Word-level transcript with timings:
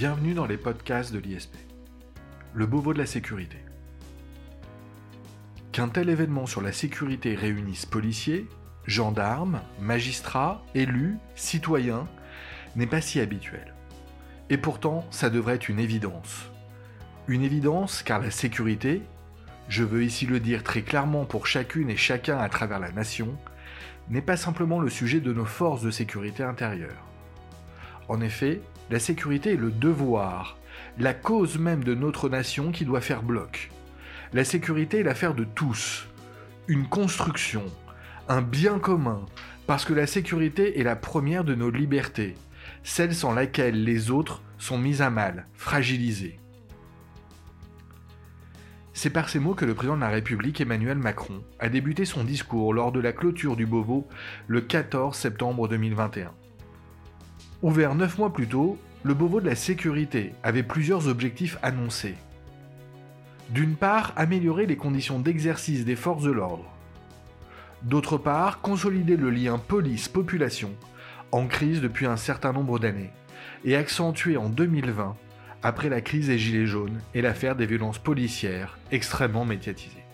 Bienvenue 0.00 0.32
dans 0.32 0.46
les 0.46 0.56
podcasts 0.56 1.12
de 1.12 1.18
l'ISP. 1.18 1.54
Le 2.54 2.64
Beauvau 2.64 2.94
de 2.94 2.98
la 2.98 3.04
sécurité. 3.04 3.58
Qu'un 5.72 5.88
tel 5.90 6.08
événement 6.08 6.46
sur 6.46 6.62
la 6.62 6.72
sécurité 6.72 7.34
réunisse 7.34 7.84
policiers, 7.84 8.48
gendarmes, 8.86 9.60
magistrats, 9.78 10.64
élus, 10.74 11.18
citoyens 11.34 12.08
n'est 12.76 12.86
pas 12.86 13.02
si 13.02 13.20
habituel. 13.20 13.74
Et 14.48 14.56
pourtant, 14.56 15.04
ça 15.10 15.28
devrait 15.28 15.56
être 15.56 15.68
une 15.68 15.78
évidence. 15.78 16.50
Une 17.28 17.42
évidence 17.42 18.02
car 18.02 18.20
la 18.20 18.30
sécurité, 18.30 19.02
je 19.68 19.84
veux 19.84 20.02
ici 20.02 20.24
le 20.24 20.40
dire 20.40 20.64
très 20.64 20.80
clairement 20.80 21.26
pour 21.26 21.46
chacune 21.46 21.90
et 21.90 21.98
chacun 21.98 22.38
à 22.38 22.48
travers 22.48 22.80
la 22.80 22.90
nation, 22.90 23.36
n'est 24.08 24.22
pas 24.22 24.38
simplement 24.38 24.80
le 24.80 24.88
sujet 24.88 25.20
de 25.20 25.34
nos 25.34 25.44
forces 25.44 25.82
de 25.82 25.90
sécurité 25.90 26.42
intérieure. 26.42 27.04
En 28.08 28.22
effet, 28.22 28.62
la 28.90 28.98
sécurité 28.98 29.52
est 29.52 29.56
le 29.56 29.70
devoir, 29.70 30.58
la 30.98 31.14
cause 31.14 31.58
même 31.58 31.84
de 31.84 31.94
notre 31.94 32.28
nation 32.28 32.72
qui 32.72 32.84
doit 32.84 33.00
faire 33.00 33.22
bloc. 33.22 33.70
La 34.32 34.44
sécurité 34.44 34.98
est 34.98 35.04
l'affaire 35.04 35.34
de 35.34 35.44
tous, 35.44 36.08
une 36.66 36.88
construction, 36.88 37.64
un 38.28 38.42
bien 38.42 38.80
commun, 38.80 39.24
parce 39.68 39.84
que 39.84 39.94
la 39.94 40.08
sécurité 40.08 40.80
est 40.80 40.82
la 40.82 40.96
première 40.96 41.44
de 41.44 41.54
nos 41.54 41.70
libertés, 41.70 42.34
celle 42.82 43.14
sans 43.14 43.32
laquelle 43.32 43.84
les 43.84 44.10
autres 44.10 44.42
sont 44.58 44.78
mises 44.78 45.02
à 45.02 45.10
mal, 45.10 45.46
fragilisées. 45.54 46.40
C'est 48.92 49.10
par 49.10 49.28
ces 49.28 49.38
mots 49.38 49.54
que 49.54 49.64
le 49.64 49.74
président 49.74 49.96
de 49.96 50.00
la 50.00 50.08
République 50.08 50.60
Emmanuel 50.60 50.98
Macron 50.98 51.44
a 51.60 51.68
débuté 51.68 52.04
son 52.04 52.24
discours 52.24 52.74
lors 52.74 52.90
de 52.90 53.00
la 53.00 53.12
clôture 53.12 53.54
du 53.54 53.66
Beauvau 53.66 54.08
le 54.48 54.60
14 54.60 55.16
septembre 55.16 55.68
2021. 55.68 56.32
Ouvert 57.62 57.94
neuf 57.94 58.16
mois 58.16 58.32
plus 58.32 58.46
tôt, 58.46 58.78
le 59.02 59.12
Beauvau 59.12 59.42
de 59.42 59.46
la 59.46 59.54
sécurité 59.54 60.32
avait 60.42 60.62
plusieurs 60.62 61.08
objectifs 61.08 61.58
annoncés. 61.62 62.14
D'une 63.50 63.74
part, 63.74 64.14
améliorer 64.16 64.64
les 64.64 64.76
conditions 64.76 65.18
d'exercice 65.18 65.84
des 65.84 65.96
forces 65.96 66.22
de 66.22 66.30
l'ordre. 66.30 66.64
D'autre 67.82 68.16
part, 68.16 68.62
consolider 68.62 69.16
le 69.16 69.28
lien 69.28 69.58
police-population, 69.58 70.70
en 71.32 71.46
crise 71.46 71.82
depuis 71.82 72.06
un 72.06 72.16
certain 72.16 72.52
nombre 72.52 72.78
d'années, 72.78 73.10
et 73.66 73.76
accentuer 73.76 74.38
en 74.38 74.48
2020, 74.48 75.14
après 75.62 75.90
la 75.90 76.00
crise 76.00 76.28
des 76.28 76.38
Gilets 76.38 76.66
jaunes 76.66 77.02
et 77.12 77.20
l'affaire 77.20 77.56
des 77.56 77.66
violences 77.66 77.98
policières 77.98 78.78
extrêmement 78.90 79.44
médiatisées. 79.44 80.04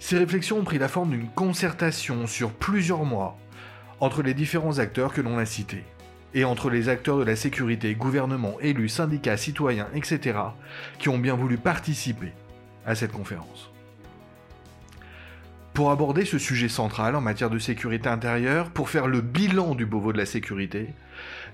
Ces 0.00 0.18
réflexions 0.18 0.58
ont 0.58 0.64
pris 0.64 0.78
la 0.78 0.88
forme 0.88 1.10
d'une 1.10 1.28
concertation 1.28 2.26
sur 2.26 2.50
plusieurs 2.50 3.04
mois 3.04 3.38
entre 4.00 4.22
les 4.22 4.34
différents 4.34 4.78
acteurs 4.78 5.12
que 5.12 5.20
l'on 5.20 5.38
a 5.38 5.46
cités, 5.46 5.84
et 6.34 6.44
entre 6.44 6.70
les 6.70 6.88
acteurs 6.88 7.18
de 7.18 7.24
la 7.24 7.36
sécurité, 7.36 7.94
gouvernement, 7.94 8.60
élus, 8.60 8.90
syndicats, 8.90 9.36
citoyens, 9.36 9.88
etc., 9.94 10.38
qui 10.98 11.08
ont 11.08 11.18
bien 11.18 11.34
voulu 11.34 11.56
participer 11.56 12.32
à 12.84 12.94
cette 12.94 13.12
conférence. 13.12 13.70
Pour 15.72 15.90
aborder 15.90 16.24
ce 16.24 16.38
sujet 16.38 16.68
central 16.68 17.16
en 17.16 17.20
matière 17.20 17.50
de 17.50 17.58
sécurité 17.58 18.08
intérieure, 18.08 18.70
pour 18.70 18.88
faire 18.88 19.06
le 19.06 19.20
bilan 19.20 19.74
du 19.74 19.84
Beauvau 19.84 20.12
de 20.12 20.18
la 20.18 20.26
sécurité, 20.26 20.88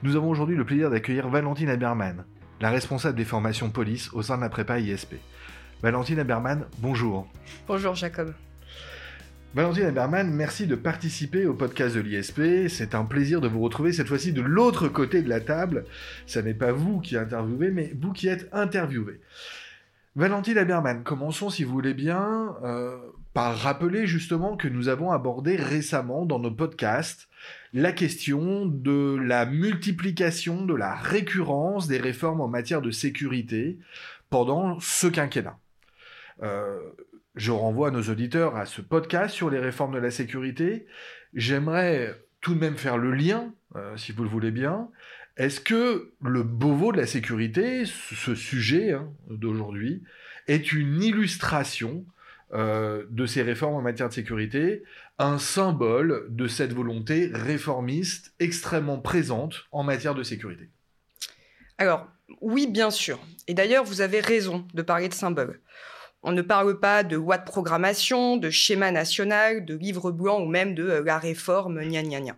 nous 0.02 0.16
avons 0.16 0.30
aujourd'hui 0.30 0.56
le 0.56 0.64
plaisir 0.64 0.90
d'accueillir 0.90 1.28
Valentine 1.28 1.70
Aberman, 1.70 2.24
la 2.60 2.70
responsable 2.70 3.16
des 3.16 3.24
formations 3.24 3.70
police 3.70 4.12
au 4.12 4.22
sein 4.22 4.36
de 4.36 4.42
la 4.42 4.48
prépa 4.48 4.78
ISP. 4.78 5.14
Valentine 5.82 6.20
Aberman, 6.20 6.66
bonjour. 6.78 7.26
Bonjour 7.66 7.96
Jacob. 7.96 8.32
Valentine 9.54 9.88
Eberman, 9.88 10.30
merci 10.30 10.66
de 10.66 10.74
participer 10.74 11.44
au 11.44 11.52
podcast 11.52 11.94
de 11.94 12.00
l'ISP. 12.00 12.70
C'est 12.70 12.94
un 12.94 13.04
plaisir 13.04 13.42
de 13.42 13.48
vous 13.48 13.60
retrouver 13.60 13.92
cette 13.92 14.08
fois-ci 14.08 14.32
de 14.32 14.40
l'autre 14.40 14.88
côté 14.88 15.20
de 15.20 15.28
la 15.28 15.40
table. 15.40 15.84
Ce 16.24 16.38
n'est 16.38 16.54
pas 16.54 16.72
vous 16.72 17.00
qui 17.00 17.18
interviewez, 17.18 17.70
mais 17.70 17.92
vous 18.00 18.14
qui 18.14 18.28
êtes 18.28 18.48
interviewé. 18.52 19.20
Valentine 20.16 20.56
Eberman, 20.56 21.02
commençons 21.04 21.50
si 21.50 21.64
vous 21.64 21.72
voulez 21.72 21.92
bien 21.92 22.56
euh, 22.64 22.96
par 23.34 23.58
rappeler 23.58 24.06
justement 24.06 24.56
que 24.56 24.68
nous 24.68 24.88
avons 24.88 25.10
abordé 25.10 25.56
récemment 25.56 26.24
dans 26.24 26.38
nos 26.38 26.50
podcasts 26.50 27.28
la 27.74 27.92
question 27.92 28.64
de 28.64 29.18
la 29.22 29.44
multiplication, 29.44 30.64
de 30.64 30.74
la 30.74 30.94
récurrence 30.94 31.88
des 31.88 31.98
réformes 31.98 32.40
en 32.40 32.48
matière 32.48 32.80
de 32.80 32.90
sécurité 32.90 33.76
pendant 34.30 34.80
ce 34.80 35.08
quinquennat. 35.08 35.58
Euh, 36.42 36.78
je 37.34 37.50
renvoie 37.50 37.90
nos 37.90 38.02
auditeurs 38.02 38.56
à 38.56 38.66
ce 38.66 38.80
podcast 38.80 39.34
sur 39.34 39.50
les 39.50 39.58
réformes 39.58 39.94
de 39.94 39.98
la 39.98 40.10
sécurité. 40.10 40.86
J'aimerais 41.34 42.14
tout 42.40 42.54
de 42.54 42.60
même 42.60 42.76
faire 42.76 42.98
le 42.98 43.12
lien, 43.12 43.54
euh, 43.76 43.96
si 43.96 44.12
vous 44.12 44.22
le 44.22 44.28
voulez 44.28 44.50
bien. 44.50 44.88
Est-ce 45.36 45.60
que 45.60 46.12
le 46.22 46.42
Beauvau 46.42 46.92
de 46.92 46.98
la 46.98 47.06
sécurité, 47.06 47.84
ce 47.86 48.34
sujet 48.34 48.92
hein, 48.92 49.10
d'aujourd'hui, 49.30 50.02
est 50.46 50.72
une 50.72 51.02
illustration 51.02 52.04
euh, 52.52 53.04
de 53.08 53.24
ces 53.24 53.40
réformes 53.40 53.76
en 53.76 53.80
matière 53.80 54.10
de 54.10 54.14
sécurité, 54.14 54.82
un 55.18 55.38
symbole 55.38 56.26
de 56.28 56.46
cette 56.46 56.74
volonté 56.74 57.30
réformiste 57.32 58.34
extrêmement 58.40 58.98
présente 58.98 59.66
en 59.72 59.84
matière 59.84 60.14
de 60.14 60.22
sécurité? 60.22 60.68
Alors, 61.78 62.08
oui, 62.42 62.66
bien 62.66 62.90
sûr. 62.90 63.18
Et 63.46 63.54
d'ailleurs, 63.54 63.84
vous 63.84 64.02
avez 64.02 64.20
raison 64.20 64.66
de 64.74 64.82
parler 64.82 65.08
de 65.08 65.14
symbole. 65.14 65.60
On 66.24 66.32
ne 66.32 66.42
parle 66.42 66.78
pas 66.78 67.02
de 67.02 67.16
loi 67.16 67.38
de 67.38 67.44
programmation, 67.44 68.36
de 68.36 68.48
schéma 68.48 68.92
national, 68.92 69.64
de 69.64 69.74
livre 69.74 70.12
blanc 70.12 70.40
ou 70.40 70.46
même 70.46 70.74
de 70.74 70.88
euh, 70.88 71.02
la 71.02 71.18
réforme, 71.18 71.82
gna 71.82 72.02
gna 72.02 72.20
gna. 72.20 72.36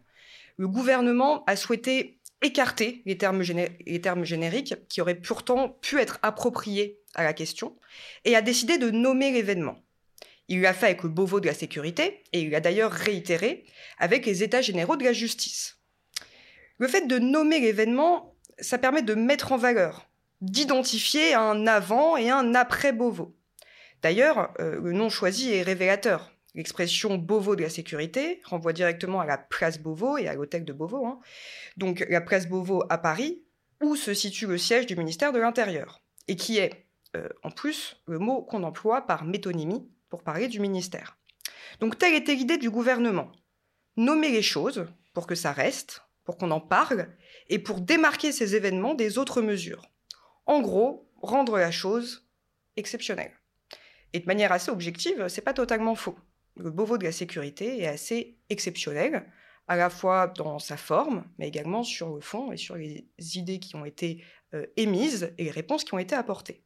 Le 0.56 0.68
gouvernement 0.68 1.44
a 1.46 1.56
souhaité 1.56 2.18
écarter 2.40 3.02
les 3.04 3.18
termes, 3.18 3.42
les 3.42 4.00
termes 4.00 4.24
génériques 4.24 4.74
qui 4.88 5.00
auraient 5.00 5.14
pourtant 5.14 5.68
pu 5.68 5.98
être 5.98 6.18
appropriés 6.22 7.00
à 7.14 7.24
la 7.24 7.32
question 7.32 7.76
et 8.24 8.36
a 8.36 8.42
décidé 8.42 8.78
de 8.78 8.90
nommer 8.90 9.30
l'événement. 9.32 9.78
Il 10.48 10.60
l'a 10.60 10.74
fait 10.74 10.86
avec 10.86 11.02
le 11.02 11.08
Beauvau 11.08 11.40
de 11.40 11.46
la 11.46 11.54
sécurité 11.54 12.22
et 12.32 12.40
il 12.40 12.50
l'a 12.50 12.60
d'ailleurs 12.60 12.92
réitéré 12.92 13.64
avec 13.98 14.26
les 14.26 14.42
États 14.42 14.60
généraux 14.60 14.96
de 14.96 15.04
la 15.04 15.12
justice. 15.12 15.78
Le 16.78 16.88
fait 16.88 17.06
de 17.06 17.18
nommer 17.18 17.60
l'événement, 17.60 18.34
ça 18.58 18.78
permet 18.78 19.02
de 19.02 19.14
mettre 19.14 19.52
en 19.52 19.56
valeur, 19.56 20.08
d'identifier 20.40 21.34
un 21.34 21.66
avant 21.66 22.16
et 22.16 22.30
un 22.30 22.54
après 22.54 22.92
Beauvau. 22.92 23.34
D'ailleurs, 24.04 24.52
euh, 24.60 24.78
le 24.82 24.92
nom 24.92 25.08
choisi 25.08 25.54
est 25.54 25.62
révélateur. 25.62 26.30
L'expression 26.54 27.16
Beauvau 27.16 27.56
de 27.56 27.62
la 27.62 27.70
sécurité 27.70 28.42
renvoie 28.44 28.74
directement 28.74 29.20
à 29.20 29.24
la 29.24 29.38
place 29.38 29.78
Beauvau 29.78 30.18
et 30.18 30.28
à 30.28 30.34
l'hôtel 30.34 30.66
de 30.66 30.74
Beauvau. 30.74 31.06
Hein. 31.06 31.20
Donc 31.78 32.04
la 32.10 32.20
place 32.20 32.46
Beauvau 32.46 32.84
à 32.90 32.98
Paris, 32.98 33.42
où 33.82 33.96
se 33.96 34.12
situe 34.12 34.46
le 34.46 34.58
siège 34.58 34.84
du 34.84 34.94
ministère 34.94 35.32
de 35.32 35.38
l'Intérieur, 35.38 36.02
et 36.28 36.36
qui 36.36 36.58
est, 36.58 36.84
euh, 37.16 37.30
en 37.42 37.50
plus, 37.50 37.96
le 38.06 38.18
mot 38.18 38.42
qu'on 38.42 38.62
emploie 38.62 39.06
par 39.06 39.24
métonymie 39.24 39.88
pour 40.10 40.22
parler 40.22 40.48
du 40.48 40.60
ministère. 40.60 41.16
Donc 41.80 41.96
telle 41.96 42.12
était 42.12 42.34
l'idée 42.34 42.58
du 42.58 42.68
gouvernement. 42.68 43.32
Nommer 43.96 44.30
les 44.30 44.42
choses 44.42 44.84
pour 45.14 45.26
que 45.26 45.34
ça 45.34 45.52
reste, 45.52 46.02
pour 46.24 46.36
qu'on 46.36 46.50
en 46.50 46.60
parle, 46.60 47.08
et 47.48 47.58
pour 47.58 47.80
démarquer 47.80 48.32
ces 48.32 48.54
événements 48.54 48.92
des 48.92 49.16
autres 49.16 49.40
mesures. 49.40 49.88
En 50.44 50.60
gros, 50.60 51.10
rendre 51.22 51.56
la 51.56 51.70
chose 51.70 52.28
exceptionnelle. 52.76 53.32
Et 54.14 54.20
de 54.20 54.26
manière 54.26 54.52
assez 54.52 54.70
objective, 54.70 55.26
c'est 55.28 55.42
pas 55.42 55.52
totalement 55.52 55.96
faux. 55.96 56.16
Le 56.56 56.70
Beauvau 56.70 56.98
de 56.98 57.04
la 57.04 57.12
sécurité 57.12 57.82
est 57.82 57.88
assez 57.88 58.38
exceptionnel, 58.48 59.26
à 59.66 59.76
la 59.76 59.90
fois 59.90 60.28
dans 60.28 60.60
sa 60.60 60.76
forme, 60.76 61.24
mais 61.38 61.48
également 61.48 61.82
sur 61.82 62.14
le 62.14 62.20
fond 62.20 62.52
et 62.52 62.56
sur 62.56 62.76
les 62.76 63.08
idées 63.18 63.58
qui 63.58 63.74
ont 63.74 63.84
été 63.84 64.22
euh, 64.54 64.66
émises 64.76 65.32
et 65.36 65.44
les 65.44 65.50
réponses 65.50 65.82
qui 65.82 65.94
ont 65.94 65.98
été 65.98 66.14
apportées. 66.14 66.62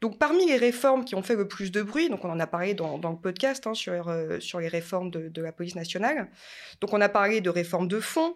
Donc 0.00 0.18
parmi 0.18 0.46
les 0.46 0.56
réformes 0.56 1.04
qui 1.04 1.14
ont 1.14 1.22
fait 1.22 1.36
le 1.36 1.46
plus 1.46 1.70
de 1.70 1.82
bruit, 1.82 2.08
donc 2.08 2.24
on 2.24 2.30
en 2.30 2.40
a 2.40 2.46
parlé 2.46 2.72
dans, 2.72 2.96
le 2.96 3.20
podcast 3.20 3.66
hein, 3.66 3.74
sur, 3.74 4.08
euh, 4.08 4.40
sur 4.40 4.58
les 4.58 4.68
réformes 4.68 5.10
de, 5.10 5.42
la 5.42 5.52
police 5.52 5.74
nationale, 5.74 6.30
on 6.90 7.00
a 7.02 7.08
parlé 7.10 7.42
de 7.42 7.50
réformes 7.50 7.88
de 7.88 8.00
fond, 8.00 8.34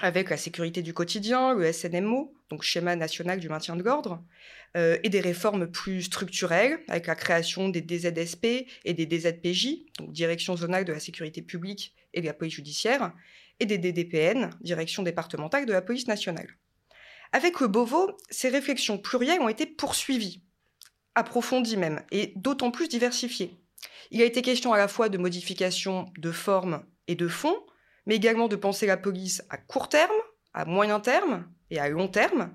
avec 0.00 0.30
la 0.30 0.36
sécurité 0.36 0.82
du 0.82 0.94
quotidien, 0.94 1.54
le 1.54 1.70
SNMO, 1.72 2.34
donc 2.50 2.62
schéma 2.62 2.96
national 2.96 3.38
du 3.38 3.48
maintien 3.48 3.76
de 3.76 3.82
l'ordre, 3.82 4.22
euh, 4.76 4.98
et 5.02 5.08
des 5.08 5.20
réformes 5.20 5.70
plus 5.70 6.02
structurelles, 6.02 6.80
avec 6.88 7.06
la 7.06 7.14
création 7.14 7.68
des 7.68 7.82
DZSP 7.82 8.66
et 8.84 8.94
des 8.94 9.06
DZPJ, 9.06 9.86
donc 9.98 10.12
direction 10.12 10.56
zonale 10.56 10.84
de 10.84 10.92
la 10.92 11.00
sécurité 11.00 11.42
publique 11.42 11.94
et 12.14 12.20
de 12.20 12.26
la 12.26 12.32
police 12.32 12.54
judiciaire, 12.54 13.12
et 13.60 13.66
des 13.66 13.78
DDPN, 13.78 14.50
direction 14.60 15.02
départementale 15.02 15.66
de 15.66 15.72
la 15.72 15.82
police 15.82 16.08
nationale. 16.08 16.48
Avec 17.32 17.60
le 17.60 17.68
Beauvau, 17.68 18.10
ces 18.30 18.48
réflexions 18.48 18.98
plurielles 18.98 19.40
ont 19.40 19.48
été 19.48 19.66
poursuivies, 19.66 20.42
approfondies 21.14 21.76
même, 21.76 22.02
et 22.10 22.32
d'autant 22.36 22.70
plus 22.70 22.88
diversifiées. 22.88 23.56
Il 24.10 24.20
a 24.20 24.24
été 24.24 24.42
question 24.42 24.72
à 24.72 24.78
la 24.78 24.88
fois 24.88 25.08
de 25.08 25.16
modifications 25.18 26.10
de 26.18 26.32
forme 26.32 26.84
et 27.08 27.14
de 27.14 27.28
fond, 27.28 27.56
mais 28.06 28.16
également 28.16 28.48
de 28.48 28.56
penser 28.56 28.86
la 28.86 28.96
police 28.96 29.42
à 29.50 29.56
court 29.56 29.88
terme, 29.88 30.10
à 30.54 30.64
moyen 30.64 31.00
terme 31.00 31.46
et 31.70 31.78
à 31.78 31.88
long 31.88 32.08
terme, 32.08 32.52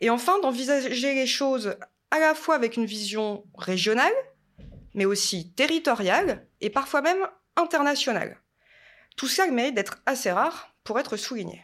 et 0.00 0.10
enfin 0.10 0.40
d'envisager 0.40 1.14
les 1.14 1.26
choses 1.26 1.76
à 2.10 2.18
la 2.18 2.34
fois 2.34 2.54
avec 2.54 2.76
une 2.76 2.86
vision 2.86 3.44
régionale, 3.56 4.12
mais 4.94 5.04
aussi 5.04 5.52
territoriale 5.52 6.46
et 6.60 6.70
parfois 6.70 7.02
même 7.02 7.26
internationale. 7.56 8.40
Tout 9.16 9.28
ça 9.28 9.46
mérite 9.50 9.74
d'être 9.74 10.02
assez 10.06 10.30
rare 10.30 10.74
pour 10.84 10.98
être 10.98 11.16
souligné. 11.16 11.62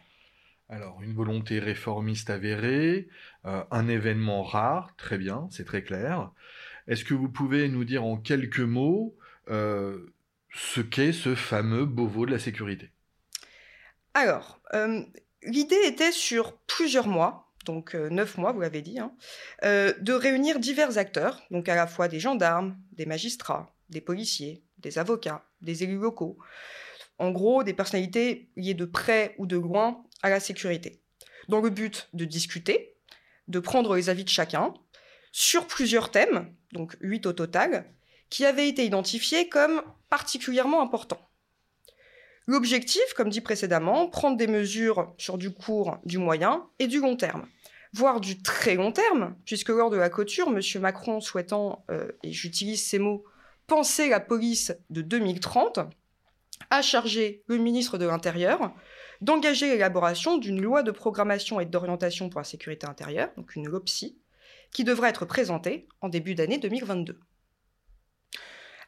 Alors, 0.69 1.01
une 1.01 1.13
volonté 1.13 1.59
réformiste 1.59 2.29
avérée, 2.29 3.09
euh, 3.45 3.63
un 3.71 3.89
événement 3.89 4.41
rare, 4.41 4.95
très 4.95 5.17
bien, 5.17 5.47
c'est 5.51 5.65
très 5.65 5.83
clair. 5.83 6.31
Est-ce 6.87 7.03
que 7.03 7.13
vous 7.13 7.27
pouvez 7.27 7.67
nous 7.67 7.83
dire 7.83 8.05
en 8.05 8.15
quelques 8.15 8.59
mots 8.59 9.17
euh, 9.49 10.13
ce 10.53 10.79
qu'est 10.79 11.11
ce 11.11 11.35
fameux 11.35 11.85
Beauvau 11.85 12.25
de 12.25 12.31
la 12.31 12.39
sécurité? 12.39 12.91
Alors, 14.13 14.59
euh, 14.73 15.03
l'idée 15.43 15.81
était 15.85 16.11
sur 16.11 16.57
plusieurs 16.67 17.07
mois, 17.07 17.51
donc 17.65 17.93
neuf 17.93 18.37
mois, 18.37 18.51
vous 18.51 18.61
l'avez 18.61 18.81
dit, 18.81 18.99
hein, 18.99 19.13
de 19.63 20.13
réunir 20.13 20.59
divers 20.59 20.97
acteurs, 20.97 21.41
donc 21.51 21.69
à 21.69 21.75
la 21.75 21.87
fois 21.87 22.07
des 22.07 22.19
gendarmes, 22.19 22.75
des 22.91 23.05
magistrats, 23.05 23.73
des 23.89 24.01
policiers, 24.01 24.63
des 24.79 24.97
avocats, 24.97 25.45
des 25.61 25.83
élus 25.83 25.99
locaux, 25.99 26.37
en 27.19 27.31
gros 27.31 27.63
des 27.63 27.73
personnalités 27.73 28.49
liées 28.55 28.73
de 28.73 28.85
près 28.85 29.35
ou 29.37 29.45
de 29.45 29.57
loin 29.57 30.03
à 30.23 30.29
la 30.29 30.39
sécurité, 30.39 31.01
dans 31.47 31.61
le 31.61 31.69
but 31.69 32.09
de 32.13 32.25
discuter, 32.25 32.95
de 33.47 33.59
prendre 33.59 33.95
les 33.95 34.09
avis 34.09 34.23
de 34.23 34.29
chacun 34.29 34.73
sur 35.31 35.67
plusieurs 35.67 36.11
thèmes, 36.11 36.53
donc 36.73 36.97
huit 36.99 37.25
au 37.25 37.33
total, 37.33 37.85
qui 38.29 38.45
avaient 38.45 38.67
été 38.67 38.85
identifiés 38.85 39.49
comme 39.49 39.83
particulièrement 40.09 40.81
importants. 40.81 41.29
L'objectif, 42.47 43.13
comme 43.15 43.29
dit 43.29 43.41
précédemment, 43.41 44.07
prendre 44.07 44.37
des 44.37 44.47
mesures 44.47 45.13
sur 45.17 45.37
du 45.37 45.51
court, 45.51 45.97
du 46.05 46.17
moyen 46.17 46.67
et 46.79 46.87
du 46.87 46.99
long 46.99 47.15
terme, 47.15 47.45
voire 47.93 48.19
du 48.19 48.41
très 48.41 48.75
long 48.75 48.91
terme, 48.91 49.35
puisque 49.45 49.69
lors 49.69 49.89
de 49.89 49.97
la 49.97 50.09
clôture, 50.09 50.47
M. 50.47 50.81
Macron 50.81 51.21
souhaitant, 51.21 51.85
euh, 51.91 52.11
et 52.23 52.31
j'utilise 52.31 52.83
ces 52.85 52.99
mots, 52.99 53.23
penser 53.67 54.09
la 54.09 54.19
police 54.19 54.73
de 54.89 55.01
2030, 55.01 55.79
a 56.69 56.81
chargé 56.81 57.43
le 57.47 57.57
ministre 57.57 57.97
de 57.97 58.05
l'Intérieur 58.05 58.73
d'engager 59.21 59.67
l'élaboration 59.69 60.37
d'une 60.37 60.61
loi 60.61 60.83
de 60.83 60.91
programmation 60.91 61.59
et 61.59 61.65
d'orientation 61.65 62.29
pour 62.29 62.39
la 62.39 62.45
sécurité 62.45 62.87
intérieure, 62.87 63.29
donc 63.37 63.55
une 63.55 63.67
LOPSI, 63.67 64.19
qui 64.71 64.83
devrait 64.83 65.09
être 65.09 65.25
présentée 65.25 65.87
en 66.01 66.09
début 66.09 66.33
d'année 66.33 66.57
2022. 66.57 67.19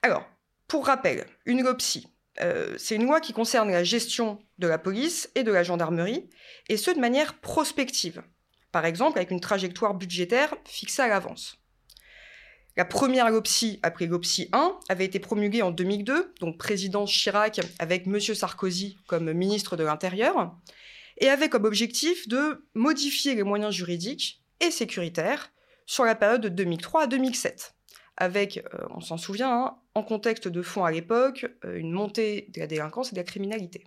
Alors, 0.01 0.27
pour 0.67 0.87
rappel, 0.87 1.25
une 1.45 1.61
LOPSI, 1.61 2.07
euh, 2.41 2.75
c'est 2.77 2.95
une 2.95 3.05
loi 3.05 3.21
qui 3.21 3.33
concerne 3.33 3.71
la 3.71 3.83
gestion 3.83 4.39
de 4.57 4.67
la 4.67 4.77
police 4.77 5.29
et 5.35 5.43
de 5.43 5.51
la 5.51 5.63
gendarmerie, 5.63 6.29
et 6.69 6.77
ce 6.77 6.91
de 6.91 6.99
manière 6.99 7.39
prospective, 7.39 8.23
par 8.71 8.85
exemple 8.85 9.17
avec 9.17 9.31
une 9.31 9.39
trajectoire 9.39 9.93
budgétaire 9.93 10.55
fixée 10.65 11.03
à 11.03 11.07
l'avance. 11.07 11.57
La 12.75 12.85
première 12.85 13.29
LOPSI, 13.29 13.79
après 13.83 14.07
LOPSI 14.07 14.49
1, 14.51 14.79
avait 14.89 15.05
été 15.05 15.19
promulguée 15.19 15.61
en 15.61 15.69
2002, 15.69 16.33
donc 16.39 16.57
président 16.57 17.05
Chirac 17.05 17.61
avec 17.77 18.07
M. 18.07 18.19
Sarkozy 18.19 18.97
comme 19.05 19.31
ministre 19.31 19.77
de 19.77 19.83
l'Intérieur, 19.83 20.55
et 21.19 21.29
avait 21.29 21.49
comme 21.49 21.65
objectif 21.65 22.27
de 22.27 22.65
modifier 22.73 23.35
les 23.35 23.43
moyens 23.43 23.75
juridiques 23.75 24.41
et 24.59 24.71
sécuritaires 24.71 25.51
sur 25.85 26.03
la 26.03 26.15
période 26.15 26.41
de 26.41 26.49
2003 26.49 27.03
à 27.03 27.07
2007, 27.07 27.72
avec, 28.17 28.57
euh, 28.57 28.85
on 28.91 29.01
s'en 29.01 29.17
souvient, 29.17 29.51
hein, 29.51 29.77
en 29.95 30.03
contexte 30.03 30.47
de 30.47 30.61
fond 30.61 30.83
à 30.83 30.91
l'époque, 30.91 31.45
euh, 31.65 31.77
une 31.77 31.91
montée 31.91 32.49
de 32.53 32.59
la 32.59 32.67
délinquance 32.67 33.09
et 33.09 33.15
de 33.15 33.19
la 33.19 33.23
criminalité. 33.23 33.83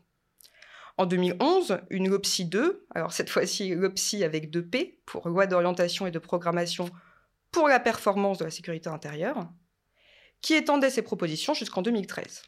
En 0.99 1.07
2011, 1.07 1.81
une 1.91 2.09
LOPSI 2.09 2.47
2, 2.47 2.87
alors 2.95 3.13
cette 3.13 3.29
fois-ci 3.29 3.75
LOPSI 3.75 4.25
avec 4.25 4.51
deux 4.51 4.65
P, 4.65 5.01
pour 5.05 5.29
loi 5.29 5.47
d'orientation 5.47 6.07
et 6.07 6.11
de 6.11 6.19
programmation 6.19 6.89
pour 7.53 7.69
la 7.69 7.81
performance 7.81 8.39
de 8.39 8.45
la 8.45 8.51
sécurité 8.51 8.89
intérieure, 8.89 9.49
qui 10.41 10.55
étendait 10.55 10.91
ses 10.91 11.03
propositions 11.03 11.55
jusqu'en 11.55 11.83
2013. 11.83 12.43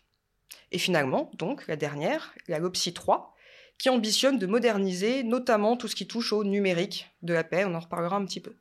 Et 0.71 0.79
finalement, 0.79 1.31
donc, 1.35 1.67
la 1.67 1.77
dernière, 1.77 2.35
la 2.47 2.59
LOPSI 2.59 2.95
3, 2.95 3.35
qui 3.79 3.91
ambitionne 3.91 4.39
de 4.39 4.47
moderniser 4.47 5.23
notamment 5.23 5.77
tout 5.77 5.89
ce 5.89 5.95
qui 5.95 6.07
touche 6.07 6.33
au 6.33 6.43
numérique 6.43 7.07
de 7.23 7.33
la 7.33 7.45
PN, 7.45 7.71
on 7.71 7.75
en 7.75 7.81
reparlera 7.81 8.17
un 8.17 8.25
petit 8.25 8.41
peu. 8.41 8.57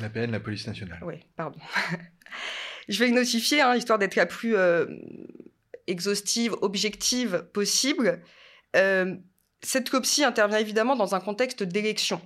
La 0.00 0.08
PN, 0.08 0.30
la 0.30 0.40
police 0.40 0.66
nationale. 0.66 1.00
Oui, 1.02 1.16
pardon. 1.36 1.58
Je 2.88 2.98
vais 2.98 3.08
le 3.08 3.14
notifier, 3.14 3.60
hein, 3.60 3.74
histoire 3.76 3.98
d'être 3.98 4.16
la 4.16 4.26
plus 4.26 4.56
euh, 4.56 4.86
exhaustive, 5.86 6.54
objective 6.62 7.46
possible. 7.52 8.22
Euh, 8.76 9.14
cette 9.62 9.92
LOPSI 9.92 10.24
intervient 10.24 10.58
évidemment 10.58 10.96
dans 10.96 11.14
un 11.14 11.20
contexte 11.20 11.62
d'élection. 11.62 12.20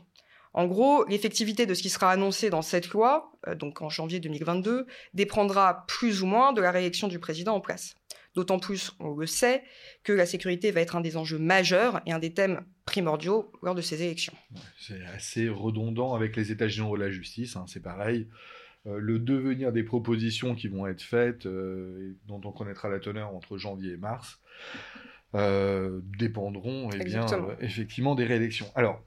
En 0.55 0.67
gros, 0.67 1.05
l'effectivité 1.05 1.67
de 1.67 1.75
ce 1.75 1.83
qui 1.83 1.91
sera 1.91 2.11
annoncé 2.11 2.49
dans 2.49 2.63
cette 2.63 2.89
loi, 2.89 3.33
euh, 3.47 3.55
donc 3.55 3.83
en 3.83 3.91
janvier 3.91 4.21
2022, 4.21 4.87
dépendra 5.13 5.85
plus 5.87 6.23
ou 6.23 6.27
moins 6.27 6.53
de 6.55 6.63
la 6.63 6.71
réélection 6.71 7.09
du 7.09 7.19
président 7.19 7.55
en 7.55 7.61
place. 7.61 7.95
D'autant 8.37 8.59
plus, 8.59 8.93
on 9.01 9.15
le 9.15 9.27
sait, 9.27 9.65
que 10.05 10.13
la 10.13 10.27
sécurité 10.27 10.71
va 10.71 10.83
être 10.83 10.95
un 10.95 11.01
des 11.01 11.17
enjeux 11.17 11.39
majeurs 11.39 12.03
et 12.05 12.13
un 12.13 12.19
des 12.19 12.35
thèmes 12.35 12.61
primordiaux 12.85 13.51
lors 13.63 13.75
de 13.75 13.81
ces 13.81 14.03
élections. 14.03 14.35
C'est 14.79 15.03
assez 15.07 15.49
redondant 15.49 16.15
avec 16.15 16.37
les 16.37 16.53
états 16.53 16.69
généraux 16.69 16.99
de 16.99 17.03
la 17.03 17.11
justice, 17.11 17.57
hein, 17.57 17.65
c'est 17.67 17.83
pareil. 17.83 18.29
Euh, 18.87 18.99
le 18.99 19.19
devenir 19.19 19.73
des 19.73 19.83
propositions 19.83 20.55
qui 20.55 20.69
vont 20.69 20.87
être 20.87 21.01
faites, 21.01 21.47
euh, 21.47 22.11
et 22.11 22.29
dont 22.29 22.43
on 22.45 22.53
connaîtra 22.53 22.91
la 22.91 23.01
teneur 23.01 23.35
entre 23.35 23.57
janvier 23.57 23.93
et 23.93 23.97
mars, 23.97 24.41
dépendront 26.19 26.89
eh 26.95 27.05
bien, 27.05 27.27
effectivement 27.61 28.15
des 28.15 28.25
réélections. 28.25 28.67
Alors, 28.75 29.05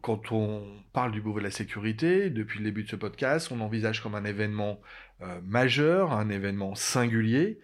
quand 0.00 0.32
on 0.32 0.64
parle 0.92 1.12
du 1.12 1.20
Beauvau 1.20 1.38
de 1.38 1.44
la 1.44 1.50
sécurité, 1.50 2.30
depuis 2.30 2.58
le 2.58 2.64
début 2.64 2.84
de 2.84 2.88
ce 2.88 2.96
podcast, 2.96 3.50
on 3.50 3.60
envisage 3.60 4.02
comme 4.02 4.14
un 4.14 4.24
événement 4.24 4.80
euh, 5.22 5.40
majeur, 5.44 6.12
un 6.12 6.30
événement 6.30 6.74
singulier, 6.74 7.60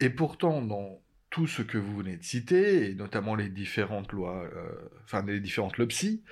et 0.00 0.10
pourtant 0.10 0.62
dans 0.62 1.00
tout 1.30 1.46
ce 1.46 1.62
que 1.62 1.78
vous 1.78 1.98
venez 1.98 2.16
de 2.16 2.24
citer, 2.24 2.90
et 2.90 2.94
notamment 2.94 3.34
les 3.34 3.48
différentes 3.48 4.12
lois, 4.12 4.44
euh, 4.44 4.72
enfin 5.04 5.24
les 5.24 5.40
différentes 5.40 5.78
LOPSI, 5.78 6.22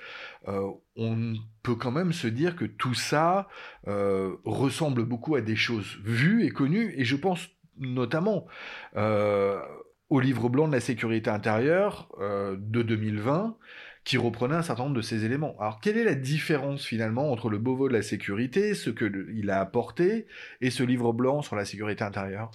euh, 0.47 0.69
on 0.95 1.35
peut 1.63 1.75
quand 1.75 1.91
même 1.91 2.11
se 2.11 2.27
dire 2.27 2.55
que 2.55 2.65
tout 2.65 2.93
ça 2.93 3.47
ressemble 3.85 5.05
beaucoup 5.05 5.35
à 5.35 5.41
des 5.41 5.55
choses 5.55 5.97
vues 6.03 6.45
et 6.45 6.49
connues, 6.49 6.93
et 6.97 7.05
je 7.05 7.15
pense 7.15 7.49
notamment 7.77 8.47
au 8.95 10.19
livre 10.19 10.49
blanc 10.49 10.67
de 10.67 10.73
la 10.73 10.79
sécurité 10.79 11.29
intérieure 11.29 12.09
de 12.19 12.81
2020, 12.81 13.57
qui 14.05 14.17
reprenait 14.17 14.55
un 14.55 14.61
certain 14.61 14.83
nombre 14.83 14.95
de 14.95 15.01
ces 15.01 15.25
éléments. 15.25 15.55
Alors, 15.59 15.81
quelle 15.81 15.97
est 15.97 16.03
la 16.03 16.15
différence 16.15 16.85
finalement 16.85 17.31
entre 17.31 17.49
le 17.49 17.57
Beauvau 17.57 17.89
de 17.89 17.93
la 17.93 18.03
sécurité, 18.03 18.75
ce 18.75 18.91
qu'il 18.91 19.49
a 19.49 19.59
apporté, 19.59 20.27
et 20.61 20.69
ce 20.69 20.83
livre 20.83 21.11
blanc 21.11 21.41
sur 21.41 21.55
la 21.55 21.65
sécurité 21.65 22.03
intérieure? 22.03 22.51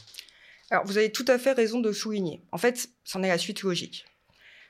Alors, 0.70 0.86
vous 0.86 0.96
avez 0.96 1.10
tout 1.10 1.25
à 1.26 1.38
fait 1.38 1.52
raison 1.52 1.80
de 1.80 1.90
souligner. 1.90 2.40
En 2.52 2.58
fait, 2.58 2.90
c'en 3.02 3.25
est 3.25 3.28
la 3.28 3.38
suite 3.38 3.62
logique. 3.62 4.06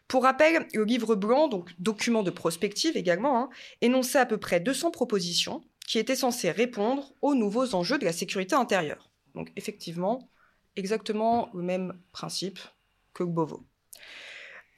Pour 0.09 0.23
rappel, 0.23 0.67
le 0.73 0.85
livre 0.85 1.15
blanc, 1.15 1.49
donc 1.49 1.71
document 1.79 2.23
de 2.23 2.31
prospective 2.31 2.97
également, 2.97 3.39
hein, 3.39 3.51
énonçait 3.83 4.19
à 4.19 4.27
peu 4.27 4.39
près 4.39 4.59
200 4.59 4.91
propositions 4.91 5.63
qui 5.87 5.99
étaient 5.99 6.17
censées 6.17 6.51
répondre 6.51 7.13
aux 7.21 7.35
nouveaux 7.35 7.75
enjeux 7.75 7.99
de 7.99 8.07
la 8.07 8.13
sécurité 8.13 8.55
intérieure. 8.55 9.11
Donc, 9.35 9.53
effectivement, 9.57 10.31
exactement 10.77 11.51
le 11.53 11.63
même 11.63 11.93
principe 12.13 12.59
que 13.13 13.23
le 13.23 13.29
Beauvau. 13.29 13.67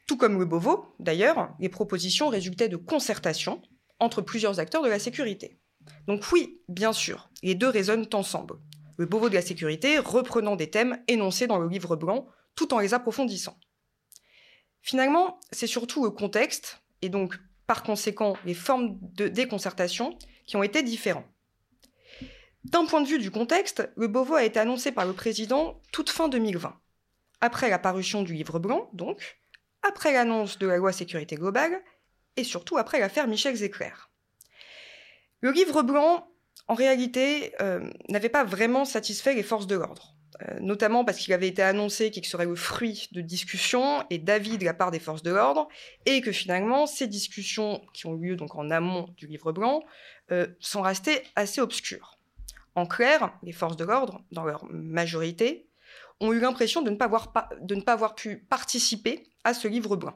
Tout 0.07 0.17
comme 0.17 0.39
le 0.39 0.45
Beauvau, 0.45 0.95
d'ailleurs, 0.99 1.55
les 1.61 1.69
propositions 1.69 2.29
résultaient 2.29 2.69
de 2.69 2.77
concertations 2.77 3.63
entre 3.99 4.21
plusieurs 4.21 4.59
acteurs 4.59 4.83
de 4.83 4.89
la 4.89 4.99
sécurité. 4.99 5.61
Donc 6.07 6.25
oui, 6.33 6.61
bien 6.69 6.93
sûr, 6.93 7.31
les 7.43 7.55
deux 7.55 7.69
résonnent 7.69 8.09
ensemble. 8.13 8.57
Le 8.99 9.07
Beauvau 9.07 9.29
de 9.29 9.35
la 9.35 9.43
sécurité 9.43 9.99
reprenant 9.99 10.57
des 10.57 10.71
thèmes 10.71 11.03
énoncés 11.09 11.47
dans 11.47 11.59
le 11.59 11.69
livre 11.69 11.97
blanc 11.97 12.27
tout 12.55 12.75
en 12.75 12.79
les 12.79 12.95
approfondissant. 12.95 13.59
Finalement, 14.83 15.39
c'est 15.53 15.67
surtout 15.67 16.05
le 16.05 16.11
contexte, 16.11 16.83
et 17.01 17.09
donc 17.09 17.39
par 17.67 17.83
conséquent 17.83 18.37
les 18.45 18.55
formes 18.55 18.99
de 19.01 19.29
déconcertation, 19.29 20.19
qui 20.47 20.57
ont 20.57 20.63
été 20.63 20.83
différents. 20.83 21.25
D'un 22.65 22.85
point 22.85 23.01
de 23.01 23.09
vue 23.09 23.19
du 23.19 23.31
contexte, 23.31 23.89
le 23.97 24.09
Beauvau 24.09 24.35
a 24.35 24.45
été 24.45 24.61
annoncé 24.61 24.93
par 24.93 25.07
le 25.07 25.13
président 25.13 25.81
toute 25.93 26.11
fin 26.11 26.29
2020. 26.29 26.79
Après 27.41 27.71
la 27.71 27.79
parution 27.79 28.23
du 28.23 28.35
livre 28.35 28.59
blanc, 28.59 28.89
donc, 28.93 29.42
après 29.83 30.12
l'annonce 30.12 30.59
de 30.59 30.67
la 30.67 30.77
loi 30.77 30.93
sécurité 30.93 31.37
globale 31.37 31.83
et 32.37 32.45
surtout 32.45 32.79
après 32.79 33.01
l'affaire 33.01 33.29
Michel 33.29 33.55
Zecler. 33.57 33.93
Le 35.41 35.51
livre 35.51 35.83
blanc, 35.83 36.29
en 36.69 36.75
réalité, 36.75 37.53
euh, 37.61 37.91
n'avait 38.09 38.29
pas 38.29 38.45
vraiment 38.45 38.85
satisfait 38.85 39.35
les 39.35 39.43
forces 39.43 39.67
de 39.67 39.75
l'ordre, 39.75 40.15
euh, 40.43 40.61
notamment 40.61 41.05
parce 41.05 41.19
qu'il 41.19 41.33
avait 41.33 41.49
été 41.49 41.62
annoncé 41.62 42.11
qu'il 42.11 42.25
serait 42.25 42.47
le 42.47 42.55
fruit 42.55 43.09
de 43.12 43.21
discussions 43.21 44.05
et 44.09 44.19
d'avis 44.19 44.57
de 44.57 44.65
la 44.65 44.73
part 44.73 44.93
des 44.93 45.01
forces 45.01 45.23
de 45.23 45.33
l'ordre, 45.33 45.69
et 46.07 46.21
que 46.21 46.33
finalement, 46.33 46.87
ces 46.87 47.09
discussions 47.09 47.83
qui 47.93 48.07
ont 48.07 48.15
eu 48.17 48.31
lieu 48.31 48.37
donc 48.37 48.55
en 48.55 48.71
amont 48.71 49.09
du 49.17 49.27
livre 49.27 49.53
blanc 49.53 49.83
euh, 50.31 50.47
sont 50.61 50.83
restées 50.83 51.23
assez 51.35 51.61
obscures. 51.61 52.19
En 52.75 52.87
clair, 52.87 53.37
les 53.43 53.53
forces 53.53 53.77
de 53.77 53.85
l'ordre, 53.85 54.23
dans 54.31 54.45
leur 54.45 54.65
majorité, 54.71 55.67
ont 56.21 56.33
eu 56.33 56.39
l'impression 56.39 56.83
de, 56.83 56.91
ne 56.91 56.97
pas 56.97 57.07
avoir 57.07 57.33
de 57.61 57.75
ne 57.75 57.81
pas 57.81 57.93
avoir 57.93 58.15
pu 58.15 58.39
participer 58.39 59.32
à 59.45 59.55
ce 59.55 59.69
livre 59.69 59.97
blanc. 59.97 60.15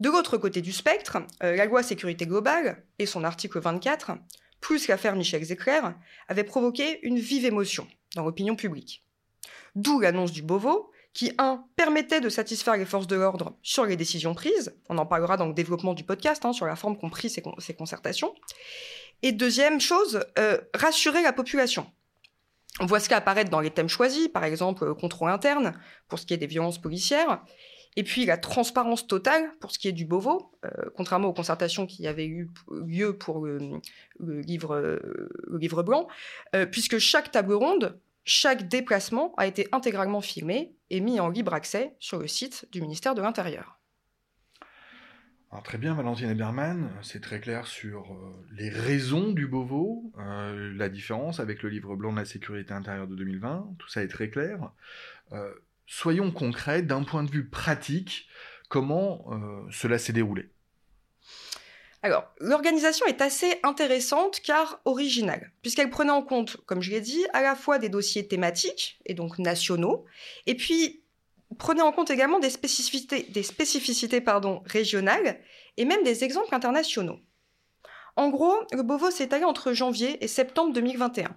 De 0.00 0.10
l'autre 0.10 0.36
côté 0.36 0.62
du 0.62 0.72
spectre, 0.72 1.18
euh, 1.42 1.56
la 1.56 1.66
loi 1.66 1.82
sécurité 1.82 2.26
globale 2.26 2.84
et 2.98 3.06
son 3.06 3.24
article 3.24 3.58
24, 3.58 4.12
plus 4.60 4.88
l'affaire 4.88 5.16
Michel 5.16 5.42
Zecler, 5.42 5.80
avaient 6.28 6.44
provoqué 6.44 7.00
une 7.02 7.18
vive 7.18 7.44
émotion 7.44 7.88
dans 8.14 8.24
l'opinion 8.24 8.54
publique. 8.54 9.04
D'où 9.74 10.00
l'annonce 10.00 10.32
du 10.32 10.42
Beauvau, 10.42 10.90
qui, 11.14 11.32
un, 11.38 11.64
permettait 11.74 12.20
de 12.20 12.28
satisfaire 12.28 12.76
les 12.76 12.84
forces 12.84 13.08
de 13.08 13.16
l'ordre 13.16 13.56
sur 13.62 13.84
les 13.84 13.96
décisions 13.96 14.34
prises, 14.34 14.76
on 14.88 14.98
en 14.98 15.06
parlera 15.06 15.36
dans 15.36 15.46
le 15.46 15.54
développement 15.54 15.94
du 15.94 16.04
podcast, 16.04 16.44
hein, 16.44 16.52
sur 16.52 16.66
la 16.66 16.76
forme 16.76 16.96
qu'ont 16.96 17.10
pris 17.10 17.28
ces, 17.28 17.74
concertations, 17.74 18.34
et 19.22 19.32
deuxième 19.32 19.80
chose, 19.80 20.24
euh, 20.38 20.58
rassurer 20.74 21.22
la 21.22 21.32
population. 21.32 21.90
On 22.78 22.86
voit 22.86 23.00
ce 23.00 23.08
qui 23.08 23.14
apparaît 23.14 23.44
dans 23.44 23.58
les 23.58 23.70
thèmes 23.70 23.88
choisis, 23.88 24.28
par 24.28 24.44
exemple 24.44 24.84
le 24.84 24.94
contrôle 24.94 25.30
interne, 25.30 25.72
pour 26.06 26.20
ce 26.20 26.26
qui 26.26 26.34
est 26.34 26.38
des 26.38 26.46
violences 26.46 26.80
policières, 26.80 27.42
et 27.96 28.04
puis 28.04 28.24
la 28.24 28.36
transparence 28.36 29.06
totale 29.06 29.50
pour 29.60 29.70
ce 29.70 29.78
qui 29.78 29.88
est 29.88 29.92
du 29.92 30.04
Beauvau, 30.04 30.52
euh, 30.64 30.68
contrairement 30.96 31.28
aux 31.28 31.32
concertations 31.32 31.86
qui 31.86 32.06
avaient 32.06 32.26
eu 32.26 32.48
lieu 32.86 33.16
pour 33.16 33.44
le, 33.44 33.80
livre, 34.20 35.00
livre 35.50 35.82
blanc, 35.82 36.08
euh, 36.54 36.66
puisque 36.66 36.98
chaque 36.98 37.30
table 37.30 37.54
ronde, 37.54 37.98
chaque 38.24 38.68
déplacement 38.68 39.34
a 39.36 39.46
été 39.46 39.68
intégralement 39.72 40.20
filmé 40.20 40.74
et 40.90 41.00
mis 41.00 41.18
en 41.18 41.28
libre 41.28 41.54
accès 41.54 41.96
sur 41.98 42.18
le 42.18 42.28
site 42.28 42.68
du 42.72 42.80
ministère 42.80 43.14
de 43.14 43.22
l'Intérieur. 43.22 43.80
Très 45.64 45.78
bien, 45.78 45.94
Valentine 45.94 46.28
Eberman, 46.28 46.90
c'est 47.00 47.22
très 47.22 47.40
clair 47.40 47.66
sur 47.66 48.12
euh, 48.12 48.46
les 48.52 48.68
raisons 48.68 49.32
du 49.32 49.46
Beauvau, 49.46 50.12
la 50.18 50.90
différence 50.90 51.40
avec 51.40 51.62
le 51.62 51.70
livre 51.70 51.96
blanc 51.96 52.12
de 52.12 52.18
la 52.18 52.26
sécurité 52.26 52.74
intérieure 52.74 53.08
de 53.08 53.16
2020, 53.16 53.76
tout 53.78 53.88
ça 53.88 54.02
est 54.02 54.08
très 54.08 54.28
clair 54.28 54.70
soyons 55.88 56.30
concrets 56.30 56.82
d'un 56.82 57.02
point 57.02 57.24
de 57.24 57.30
vue 57.30 57.48
pratique, 57.48 58.28
comment 58.68 59.24
euh, 59.32 59.66
cela 59.72 59.98
s'est 59.98 60.12
déroulé? 60.12 60.50
Alors, 62.02 62.28
l'organisation 62.38 63.06
est 63.06 63.20
assez 63.20 63.58
intéressante 63.64 64.38
car 64.40 64.80
originale, 64.84 65.50
puisqu'elle 65.62 65.90
prenait 65.90 66.12
en 66.12 66.22
compte, 66.22 66.58
comme 66.66 66.80
je 66.80 66.92
l'ai 66.92 67.00
dit, 67.00 67.24
à 67.32 67.42
la 67.42 67.56
fois 67.56 67.78
des 67.78 67.88
dossiers 67.88 68.28
thématiques, 68.28 69.00
et 69.04 69.14
donc 69.14 69.40
nationaux, 69.40 70.04
et 70.46 70.54
puis 70.54 71.02
prenait 71.58 71.82
en 71.82 71.90
compte 71.90 72.10
également 72.10 72.38
des 72.38 72.50
spécificités, 72.50 73.24
des 73.24 73.42
spécificités 73.42 74.22
régionales, 74.66 75.40
et 75.76 75.84
même 75.84 76.04
des 76.04 76.22
exemples 76.22 76.54
internationaux. 76.54 77.18
En 78.14 78.28
gros, 78.28 78.54
le 78.72 78.82
Beauvau 78.82 79.10
s'est 79.10 79.34
allé 79.34 79.44
entre 79.44 79.72
janvier 79.72 80.22
et 80.22 80.28
septembre 80.28 80.72
2021. 80.72 81.36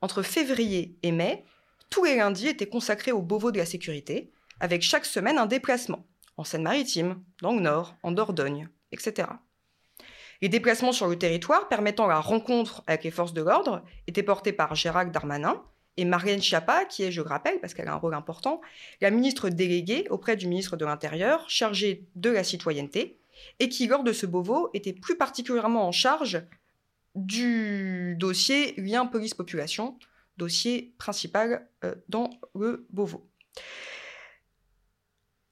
Entre 0.00 0.22
février 0.22 0.98
et 1.02 1.12
mai, 1.12 1.44
tous 1.90 2.04
les 2.04 2.16
lundis 2.16 2.48
étaient 2.48 2.68
consacrés 2.68 3.12
au 3.12 3.22
Beauvau 3.22 3.52
de 3.52 3.58
la 3.58 3.66
sécurité, 3.66 4.32
avec 4.60 4.82
chaque 4.82 5.04
semaine 5.04 5.38
un 5.38 5.46
déplacement, 5.46 6.06
en 6.36 6.44
Seine-Maritime, 6.44 7.22
dans 7.42 7.52
le 7.52 7.60
Nord, 7.60 7.96
en 8.02 8.12
Dordogne, 8.12 8.68
etc. 8.92 9.28
Les 10.40 10.48
déplacements 10.48 10.92
sur 10.92 11.06
le 11.06 11.18
territoire 11.18 11.68
permettant 11.68 12.06
la 12.06 12.20
rencontre 12.20 12.82
avec 12.86 13.04
les 13.04 13.10
forces 13.10 13.32
de 13.32 13.42
l'ordre 13.42 13.84
étaient 14.06 14.22
portés 14.22 14.52
par 14.52 14.74
Gérard 14.74 15.10
Darmanin 15.10 15.62
et 15.96 16.04
Marianne 16.04 16.42
Schiappa, 16.42 16.84
qui 16.84 17.04
est, 17.04 17.12
je 17.12 17.22
le 17.22 17.28
rappelle, 17.28 17.60
parce 17.60 17.72
qu'elle 17.72 17.88
a 17.88 17.92
un 17.92 17.96
rôle 17.96 18.14
important, 18.14 18.60
la 19.00 19.10
ministre 19.10 19.48
déléguée 19.48 20.06
auprès 20.10 20.36
du 20.36 20.48
ministre 20.48 20.76
de 20.76 20.84
l'Intérieur, 20.84 21.48
chargée 21.48 22.04
de 22.16 22.30
la 22.30 22.42
citoyenneté, 22.42 23.18
et 23.60 23.68
qui, 23.68 23.86
lors 23.86 24.02
de 24.02 24.12
ce 24.12 24.26
Beauvau, 24.26 24.70
était 24.74 24.92
plus 24.92 25.16
particulièrement 25.16 25.86
en 25.86 25.92
charge 25.92 26.42
du 27.14 28.16
dossier 28.18 28.74
lien 28.76 29.06
police-population, 29.06 29.98
dossier 30.36 30.94
principal 30.98 31.68
euh, 31.84 31.94
dans 32.08 32.30
le 32.54 32.86
Beauvau. 32.90 33.28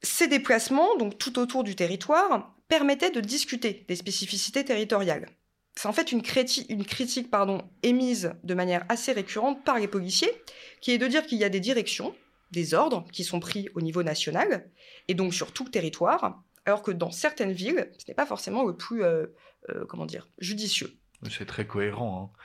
Ces 0.03 0.27
déplacements, 0.27 0.97
donc 0.97 1.19
tout 1.19 1.39
autour 1.39 1.63
du 1.63 1.77
territoire, 1.77 2.55
permettaient 2.69 3.11
de 3.11 3.21
discuter 3.21 3.85
des 3.89 3.97
spécificités 3.97 4.65
territoriales. 4.65 5.29
C'est 5.77 5.89
en 5.89 5.93
fait 5.93 6.13
une, 6.13 6.23
critique 6.23 7.31
pardon, 7.31 7.63
émise 7.83 8.35
de 8.43 8.55
manière 8.55 8.85
assez 8.89 9.13
récurrente 9.13 9.65
par 9.65 9.79
les 9.79 9.89
policiers, 9.89 10.33
qui 10.81 10.91
est 10.91 10.99
de 10.99 11.07
dire 11.07 11.25
qu'il 11.25 11.39
y 11.39 11.45
a 11.45 11.49
des 11.49 11.61
directions, 11.61 12.15
des 12.51 12.75
ordres 12.75 13.07
qui 13.13 13.25
sont 13.25 13.41
pris 13.41 13.69
au 13.75 13.81
niveau 13.81 14.03
national, 14.03 14.71
et 15.09 15.15
donc 15.15 15.33
sur 15.33 15.53
tout 15.53 15.65
le 15.65 15.71
territoire, 15.71 16.43
alors 16.67 16.83
que 16.83 16.91
dans 16.91 17.11
certaines 17.11 17.53
villes, 17.53 17.91
ce 17.99 18.05
n'est 18.09 18.15
pas 18.15 18.27
forcément 18.27 18.65
le 18.65 18.77
plus, 18.77 19.03
euh, 19.03 19.27
euh, 19.71 19.85
comment 19.87 20.07
dire, 20.07 20.29
judicieux. 20.39 20.99
C'est 21.31 21.47
très 21.47 21.67
cohérent. 21.67 22.33
Hein 22.35 22.39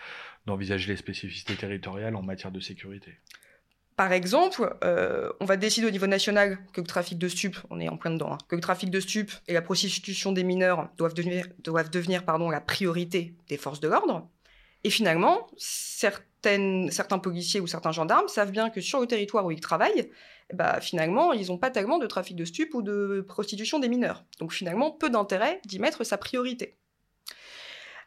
d'envisager 0.48 0.88
les 0.88 0.98
spécificités 0.98 1.56
territoriales 1.56 2.16
en 2.16 2.24
matière 2.24 2.52
de 2.52 2.60
sécurité. 2.60 3.20
Par 3.98 4.14
exemple, 4.14 4.78
euh, 4.84 5.32
on 5.40 5.46
va 5.46 5.58
décider 5.58 5.88
au 5.88 5.92
niveau 5.92 6.08
national 6.08 6.60
que 6.72 6.82
le 6.82 6.88
trafic 6.88 7.18
de 7.18 7.28
stupes, 7.28 7.58
on 7.70 7.80
est 7.80 7.90
en 7.90 7.98
plein 7.98 8.12
dedans, 8.12 8.34
hein, 8.34 8.38
que 8.48 8.56
le 8.56 8.62
trafic 8.62 8.90
de 8.90 9.02
et 9.48 9.54
la 9.54 9.62
prostitution 9.62 10.32
des 10.32 10.44
mineurs 10.44 10.90
doivent 10.98 11.16
devenir, 11.16 11.48
la 12.52 12.62
priorité 12.62 13.34
des 13.50 13.58
forces 13.58 13.80
de 13.80 13.88
l'ordre. 13.88 14.30
Et 14.84 14.92
finalement, 14.92 15.48
certaines, 15.58 16.92
certains 16.92 17.18
policiers 17.18 17.60
ou 17.60 17.68
certains 17.68 17.92
gendarmes 17.92 18.28
savent 18.28 18.52
bien 18.52 18.70
que 18.70 18.82
sur 18.82 19.02
le 19.02 19.08
territoire 19.08 19.46
où 19.46 19.52
ils 19.52 19.60
travaillent, 19.60 20.12
bah, 20.54 20.80
finalement, 20.80 21.34
ils 21.34 21.48
n'ont 21.48 21.58
pas 21.58 21.72
tellement 21.72 21.98
de 21.98 22.06
trafic 22.06 22.36
de 22.36 22.46
stupes 22.46 22.76
ou 22.76 22.84
de 22.84 23.26
prostitution 23.28 23.80
des 23.80 23.90
mineurs. 23.90 24.24
Donc 24.40 24.54
finalement, 24.54 24.92
peu 24.92 25.10
d'intérêt 25.10 25.60
d'y 25.66 25.80
mettre 25.80 26.04
sa 26.04 26.18
priorité. 26.18 26.78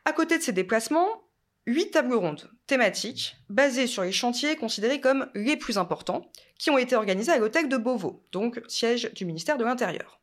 À 0.04 0.12
côté 0.12 0.38
de 0.38 0.42
ces 0.42 0.52
déplacements, 0.52 1.24
huit 1.66 1.90
tables 1.90 2.14
rondes 2.14 2.50
thématiques 2.66 3.36
basées 3.48 3.86
sur 3.86 4.02
les 4.02 4.12
chantiers 4.12 4.56
considérés 4.56 5.00
comme 5.00 5.28
les 5.34 5.56
plus 5.56 5.78
importants, 5.78 6.30
qui 6.58 6.70
ont 6.70 6.78
été 6.78 6.96
organisés 6.96 7.32
à 7.32 7.38
l'hôtel 7.38 7.68
de 7.68 7.76
Beauvau, 7.76 8.26
donc 8.32 8.60
siège 8.68 9.12
du 9.14 9.24
ministère 9.24 9.58
de 9.58 9.64
l'Intérieur. 9.64 10.20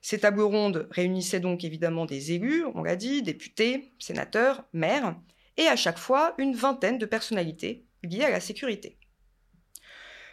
Ces 0.00 0.20
tables 0.20 0.42
rondes 0.42 0.88
réunissaient 0.90 1.40
donc 1.40 1.64
évidemment 1.64 2.06
des 2.06 2.32
élus, 2.32 2.64
on 2.74 2.82
l'a 2.82 2.96
dit, 2.96 3.22
députés, 3.22 3.92
sénateurs, 3.98 4.64
maires, 4.72 5.16
et 5.56 5.66
à 5.66 5.76
chaque 5.76 5.98
fois 5.98 6.34
une 6.38 6.54
vingtaine 6.54 6.98
de 6.98 7.06
personnalités 7.06 7.84
liées 8.02 8.24
à 8.24 8.30
la 8.30 8.40
sécurité. 8.40 8.98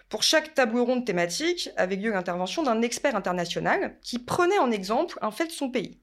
Pour 0.08 0.22
chaque 0.22 0.54
table 0.54 0.78
ronde 0.78 1.06
thématique 1.06 1.70
avait 1.78 1.96
lieu 1.96 2.12
l'intervention 2.12 2.62
d'un 2.62 2.82
expert 2.84 3.16
international 3.16 3.98
qui 4.02 4.20
prenait 4.20 4.60
en 4.60 4.72
exemple 4.72 5.18
un 5.22 5.32
fait 5.32 5.48
de 5.48 5.52
son 5.52 5.72
pays. 5.72 6.00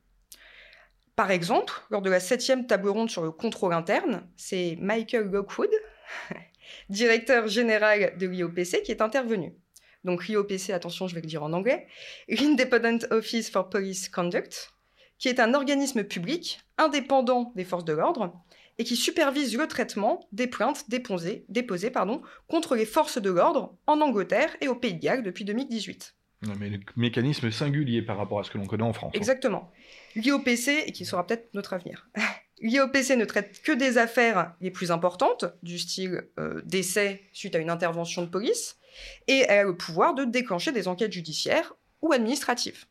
Par 1.17 1.31
exemple, 1.31 1.75
lors 1.91 2.01
de 2.03 2.11
la 2.11 2.21
septième 2.21 2.67
table 2.67 2.89
ronde 2.89 3.11
sur 3.11 3.23
le 3.23 3.31
contrôle 3.31 3.75
interne, 3.75 4.27
c'est 4.37 4.77
Michael 4.81 5.31
Lockwood, 5.31 5.71
directeur 6.89 7.49
général 7.49 8.17
de 8.17 8.27
l'IOPC, 8.27 8.83
qui 8.83 8.93
est 8.93 9.03
intervenu. 9.03 9.55
Donc 10.05 10.27
l'IOPC, 10.27 10.71
attention, 10.71 11.09
je 11.09 11.15
vais 11.15 11.21
le 11.21 11.27
dire 11.27 11.43
en 11.43 11.53
anglais, 11.53 11.87
l'Independent 12.29 13.07
Office 13.11 13.51
for 13.51 13.69
Police 13.69 14.09
Conduct, 14.09 14.71
qui 15.19 15.29
est 15.29 15.39
un 15.39 15.55
organisme 15.55 16.03
public 16.03 16.61
indépendant 16.79 17.53
des 17.55 17.65
forces 17.65 17.85
de 17.85 17.93
l'ordre 17.93 18.33
et 18.79 18.85
qui 18.85 18.97
supervise 18.97 19.57
le 19.57 19.69
traitement 19.69 20.27
des 20.33 20.47
plaintes 20.47 20.89
déposées, 20.89 21.45
contre 22.49 22.75
les 22.75 22.87
forces 22.87 23.21
de 23.21 23.31
l'ordre 23.31 23.77
en 23.87 24.01
Angleterre 24.01 24.57
et 24.61 24.69
au 24.69 24.75
Pays 24.75 24.95
de 24.95 25.01
Galles 25.01 25.23
depuis 25.23 25.45
2018. 25.45 26.17
Mais 26.59 26.69
le 26.69 26.81
mécanisme 26.97 27.51
singulier 27.51 28.03
par 28.03 28.17
rapport 28.17 28.41
à 28.41 28.45
ce 28.45 28.51
que 28.51 28.59
l'on 28.59 28.67
connaît 28.67 28.83
en 28.83 28.93
France. 28.93 29.13
Hein. 29.15 29.19
Exactement. 29.19 29.71
L'IOPC, 30.15 30.85
et 30.87 30.93
qui 30.93 31.05
sera 31.05 31.27
peut-être 31.27 31.55
notre 31.55 31.73
avenir, 31.73 32.09
l'IOPC 32.61 33.17
ne 33.17 33.25
traite 33.25 33.63
que 33.63 33.73
des 33.73 33.99
affaires 33.99 34.55
les 34.61 34.71
plus 34.71 34.91
importantes, 34.91 35.45
du 35.63 35.79
style 35.79 36.29
euh, 36.39 36.61
décès 36.65 37.23
suite 37.33 37.55
à 37.55 37.59
une 37.59 37.71
intervention 37.71 38.23
de 38.23 38.29
police, 38.29 38.77
et 39.27 39.45
elle 39.49 39.59
a 39.59 39.63
le 39.65 39.77
pouvoir 39.77 40.15
de 40.15 40.25
déclencher 40.25 40.73
des 40.73 40.89
enquêtes 40.89 41.13
judiciaires 41.13 41.75
ou 42.03 42.13
administratives. 42.13 42.85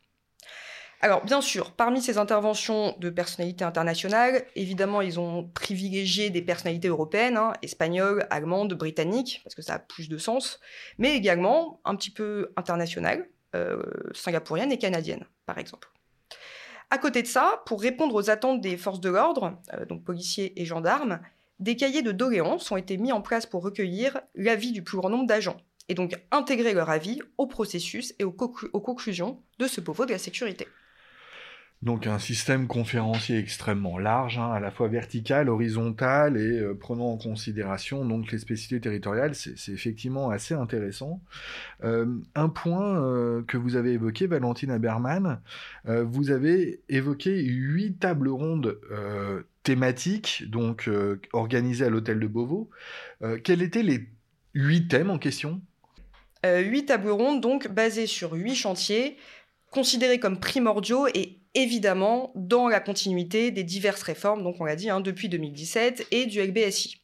Alors, 1.03 1.25
bien 1.25 1.41
sûr, 1.41 1.72
parmi 1.72 2.00
ces 2.00 2.20
interventions 2.20 2.96
de 3.00 3.10
personnalités 3.10 3.63
internationales, 3.63 4.46
évidemment, 4.55 5.01
ils 5.01 5.20
ont 5.20 5.50
privilégié 5.50 6.29
des 6.29 6.43
personnalités 6.43 6.89
européennes, 6.89 7.38
hein, 7.38 7.53
espagnoles, 7.63 8.27
allemandes, 8.29 8.75
britanniques, 8.75 9.41
parce 9.43 9.55
que 9.55 9.63
ça 9.63 9.75
a 9.75 9.79
plus 9.79 10.10
de 10.10 10.20
sens, 10.20 10.60
mais 11.00 11.15
également 11.15 11.81
un 11.86 11.96
petit 11.96 12.12
peu 12.12 12.53
internationales, 12.55 13.27
euh, 13.55 13.81
singapouriennes 14.13 14.72
et 14.72 14.77
canadiennes, 14.77 15.25
par 15.46 15.58
exemple. 15.58 15.91
À 16.89 16.98
côté 16.98 17.22
de 17.22 17.27
ça, 17.27 17.62
pour 17.65 17.81
répondre 17.81 18.15
aux 18.15 18.29
attentes 18.29 18.62
des 18.62 18.77
forces 18.77 19.00
de 19.00 19.10
l'ordre, 19.10 19.60
euh, 19.74 19.86
donc 19.86 20.03
policiers 20.03 20.60
et 20.62 20.65
gendarmes, 20.65 21.20
des 21.60 21.75
cahiers 21.75 22.01
de 22.01 22.12
doléances 22.12 22.72
ont 22.72 22.77
été 22.77 22.98
mis 22.98 23.12
en 23.12 23.22
place 23.22 23.46
pour 23.46 23.63
recueillir 23.63 24.20
l'avis 24.36 24.72
du 24.72 24.84
plus 24.84 24.98
grand 24.98 25.10
nombre 25.10 25.27
d'agents 25.27 25.58
et 25.89 25.93
donc 25.93 26.20
intégrer 26.31 26.74
leur 26.74 26.89
avis 26.89 27.22
au 27.38 27.48
processus 27.48 28.13
et 28.20 28.24
aux, 28.24 28.36
aux 28.74 28.81
conclusions 28.81 29.43
de 29.60 29.67
ce 29.67 29.81
Beauvau 29.81 30.05
de 30.05 30.12
la 30.12 30.17
sécurité. 30.17 30.67
Donc 31.83 32.05
un 32.05 32.19
système 32.19 32.67
conférencier 32.67 33.39
extrêmement 33.39 33.97
large, 33.97 34.38
hein, 34.38 34.51
à 34.51 34.59
la 34.59 34.69
fois 34.69 34.88
vertical, 34.88 35.50
horizontal 35.50 36.38
et 36.38 36.59
euh, 36.59 36.75
prenant 36.75 37.07
en 37.07 37.17
considération 37.17 38.05
donc 38.05 38.31
les 38.31 38.38
spécificités 38.38 38.79
territoriales, 38.79 39.33
c'est 39.33 39.71
effectivement 39.71 40.29
assez 40.29 40.53
intéressant. 40.53 41.21
Euh, 41.83 42.05
un 42.35 42.50
point 42.50 43.01
euh, 43.01 43.41
que 43.47 43.57
vous 43.57 43.77
avez 43.77 43.93
évoqué, 43.93 44.27
Valentine 44.27 44.69
Haberman, 44.69 45.39
vous 45.85 46.29
avez 46.29 46.81
évoqué 46.89 47.41
huit 47.41 48.00
tables 48.00 48.29
rondes 48.29 48.79
thématiques, 49.63 50.43
donc 50.47 50.89
organisées 51.33 51.85
à 51.85 51.89
l'hôtel 51.89 52.19
de 52.19 52.27
Beauvau. 52.27 52.69
quels 53.43 53.61
étaient 53.61 53.83
les 53.83 54.07
huit 54.53 54.88
thèmes 54.88 55.09
en 55.09 55.17
question? 55.17 55.61
Huit 56.45 56.85
tables 56.85 57.09
rondes 57.09 57.41
donc 57.41 57.69
basées 57.69 58.07
sur 58.07 58.33
huit 58.33 58.55
chantiers 58.55 59.17
considérés 59.71 60.19
comme 60.19 60.39
primordiaux 60.39 61.07
et 61.13 61.40
évidemment 61.53 62.31
dans 62.36 62.67
la 62.67 62.79
continuité 62.79 63.51
des 63.51 63.63
diverses 63.63 64.03
réformes, 64.03 64.43
donc 64.43 64.55
on 64.60 64.65
l'a 64.65 64.75
dit, 64.75 64.89
hein, 64.89 65.01
depuis 65.01 65.29
2017 65.29 66.08
et 66.12 66.25
du 66.25 66.41
LBSI. 66.41 67.00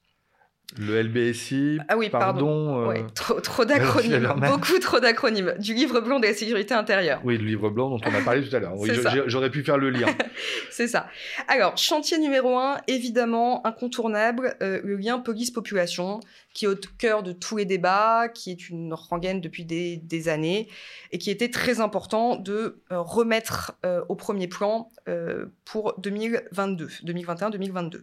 Le 0.75 1.01
LBSI, 1.01 1.79
ah 1.87 1.97
oui, 1.97 2.09
pardon, 2.09 2.91
euh, 2.91 3.01
trop, 3.15 3.39
trop 3.39 3.63
d'acronymes, 3.65 4.33
beaucoup 4.35 4.77
trop 4.79 4.99
d'acronymes, 4.99 5.55
du 5.59 5.73
livre 5.73 6.01
blanc 6.01 6.19
de 6.19 6.27
la 6.27 6.33
sécurité 6.33 6.73
intérieure. 6.73 7.21
Oui, 7.23 7.37
le 7.37 7.45
livre 7.45 7.69
blanc 7.69 7.89
dont 7.89 8.01
on 8.05 8.13
a 8.13 8.21
parlé 8.21 8.47
tout 8.47 8.53
à 8.53 8.59
l'heure. 8.59 8.73
Oui, 8.75 8.89
J'aurais 9.27 9.49
pu 9.49 9.63
faire 9.63 9.77
le 9.77 9.89
lien. 9.91 10.07
C'est 10.69 10.89
ça. 10.89 11.07
Alors, 11.47 11.77
chantier 11.77 12.19
numéro 12.19 12.57
un, 12.57 12.81
évidemment, 12.87 13.65
incontournable, 13.65 14.57
euh, 14.61 14.81
le 14.83 14.97
lien 14.97 15.19
police-population, 15.19 16.19
qui 16.53 16.65
est 16.65 16.67
au 16.67 16.75
cœur 16.97 17.23
de 17.23 17.31
tous 17.31 17.55
les 17.55 17.65
débats, 17.65 18.27
qui 18.27 18.51
est 18.51 18.69
une 18.69 18.93
rengaine 18.93 19.39
depuis 19.39 19.63
des, 19.63 20.29
années, 20.29 20.67
et 21.13 21.17
qui 21.17 21.31
était 21.31 21.49
très 21.49 21.79
important 21.79 22.35
de 22.35 22.81
euh, 22.91 22.99
remettre 22.99 23.77
au 24.09 24.15
premier 24.15 24.47
plan 24.49 24.89
pour 25.63 25.95
2022, 25.99 26.87
2021-2022. 27.05 28.01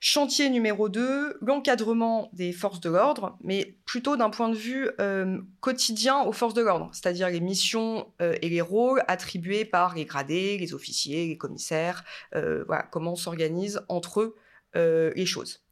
Chantier 0.00 0.48
numéro 0.48 0.88
2, 0.88 1.38
l'encadrement 1.40 2.30
des 2.32 2.52
forces 2.52 2.78
de 2.80 2.88
l'ordre, 2.88 3.36
mais 3.42 3.76
plutôt 3.84 4.16
d'un 4.16 4.30
point 4.30 4.48
de 4.48 4.54
vue 4.54 4.88
euh, 5.00 5.40
quotidien 5.60 6.22
aux 6.22 6.32
forces 6.32 6.54
de 6.54 6.62
l'ordre, 6.62 6.88
c'est-à-dire 6.92 7.28
les 7.28 7.40
missions 7.40 8.06
euh, 8.22 8.36
et 8.40 8.48
les 8.48 8.60
rôles 8.60 9.02
attribués 9.08 9.64
par 9.64 9.96
les 9.96 10.04
gradés, 10.04 10.56
les 10.56 10.72
officiers, 10.72 11.26
les 11.26 11.36
commissaires, 11.36 12.04
euh, 12.36 12.62
voilà, 12.68 12.84
comment 12.84 13.16
s'organisent 13.16 13.80
entre 13.88 14.20
eux 14.20 14.36
les 14.74 15.26
choses. 15.26 15.64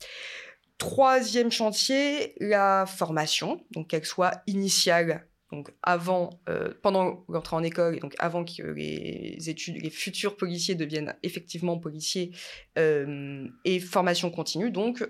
Troisième 0.79 1.53
chantier, 1.53 2.35
la 2.41 2.87
formation, 2.87 3.65
donc 3.71 3.87
qu'elle 3.87 4.05
soit 4.05 4.43
initiale 4.49 5.29
donc 5.53 5.73
avant, 5.83 6.41
euh, 6.49 6.73
pendant 6.83 7.25
l'entrée 7.29 7.55
en 7.57 7.63
école, 7.63 7.97
et 7.97 8.01
donc 8.01 8.17
avant 8.19 8.45
que 8.45 8.63
les 8.63 9.49
études, 9.49 9.81
les 9.81 9.91
futurs 9.91 10.37
policiers 10.37 10.75
deviennent 10.75 11.15
effectivement 11.23 11.79
policiers, 11.79 12.33
euh, 12.79 13.47
et 13.65 13.79
formation 13.79 14.31
continue, 14.31 14.71
donc 14.71 15.09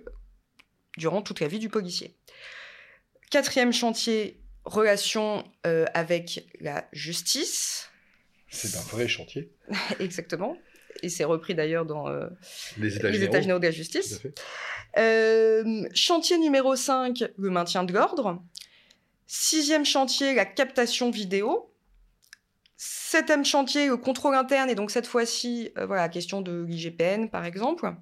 durant 0.99 1.23
toute 1.23 1.40
la 1.40 1.49
vie 1.49 1.59
du 1.59 1.71
policier. 1.71 2.14
Quatrième 3.31 3.73
chantier, 3.73 4.43
relation 4.64 5.43
euh, 5.66 5.87
avec 5.95 6.47
la 6.61 6.87
justice. 6.93 7.88
C'est 8.50 8.76
un 8.76 8.83
vrai 8.83 9.09
chantier. 9.09 9.50
Exactement. 10.00 10.57
Et 11.02 11.09
c'est 11.09 11.25
repris 11.25 11.55
d'ailleurs 11.55 11.85
dans 11.85 12.09
les 12.78 12.97
États, 12.97 13.40
généraux 13.40 13.59
de 13.59 13.66
la 13.66 13.71
justice. 13.71 14.23
chantier 15.95 16.38
numéro 16.38 16.76
5, 16.76 17.25
le 17.37 17.50
maintien 17.50 17.85
de 17.85 17.93
l'ordre. 17.93 18.43
Sixième 19.26 19.85
chantier, 19.85 20.35
la 20.35 20.45
captation 20.45 21.11
vidéo. 21.11 21.73
Septième 22.76 23.45
chantier, 23.45 23.88
le 23.88 23.97
contrôle 23.97 24.37
interne, 24.37 24.71
et 24.71 24.76
donc 24.76 24.92
cette 24.92 25.06
fois-ci, 25.06 25.73
euh, 25.78 25.87
voilà, 25.87 26.02
la 26.02 26.09
question 26.09 26.42
de 26.42 26.62
l'IGPN, 26.62 27.28
par 27.28 27.45
exemple, 27.45 27.92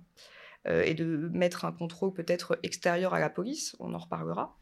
euh, 0.67 0.83
et 0.83 0.93
de 0.93 1.31
mettre 1.33 1.65
un 1.65 1.73
contrôle 1.73 2.13
peut-être 2.13 2.59
extérieur 2.63 3.15
à 3.15 3.21
la 3.21 3.31
police, 3.31 3.75
on 3.79 3.95
en 3.95 3.99
reparlera. 3.99 4.59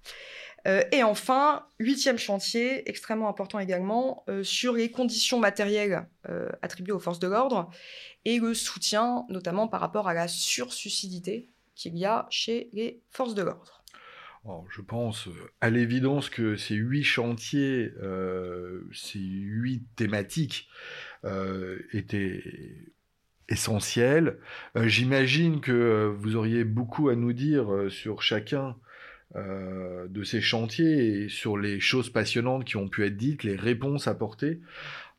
Euh, 0.68 0.82
et 0.92 1.02
enfin, 1.02 1.66
huitième 1.80 2.18
chantier, 2.18 2.88
extrêmement 2.88 3.28
important 3.28 3.58
également, 3.58 4.24
sur 4.44 4.74
les 4.74 4.92
conditions 4.92 5.40
matérielles 5.40 6.06
attribuées 6.62 6.92
aux 6.92 7.00
forces 7.00 7.18
de 7.18 7.26
l'ordre 7.26 7.70
et 8.24 8.38
le 8.38 8.54
soutien, 8.54 9.24
notamment 9.30 9.66
par 9.66 9.80
rapport 9.80 10.06
à 10.06 10.14
la 10.14 10.28
sursuicidité 10.28 11.48
qu'il 11.74 11.98
y 11.98 12.04
a 12.04 12.26
chez 12.30 12.70
les 12.72 13.02
forces 13.10 13.34
de 13.34 13.42
l'ordre 13.42 13.81
je 14.70 14.80
pense 14.80 15.28
euh, 15.28 15.50
à 15.60 15.70
l'évidence 15.70 16.28
que 16.28 16.56
ces 16.56 16.74
huit 16.74 17.04
chantiers, 17.04 17.92
euh, 18.02 18.82
ces 18.92 19.18
huit 19.18 19.84
thématiques 19.96 20.68
euh, 21.24 21.78
étaient 21.92 22.42
essentiels. 23.48 24.38
J'imagine 24.76 25.60
que 25.60 26.14
vous 26.18 26.36
auriez 26.36 26.64
beaucoup 26.64 27.08
à 27.10 27.16
nous 27.16 27.32
dire 27.34 27.86
sur 27.90 28.22
chacun 28.22 28.76
de 29.34 30.24
ces 30.24 30.40
chantiers 30.40 31.24
et 31.24 31.28
sur 31.28 31.58
les 31.58 31.78
choses 31.78 32.08
passionnantes 32.08 32.64
qui 32.64 32.76
ont 32.76 32.88
pu 32.88 33.04
être 33.04 33.16
dites, 33.16 33.42
les 33.42 33.56
réponses 33.56 34.08
apportées. 34.08 34.60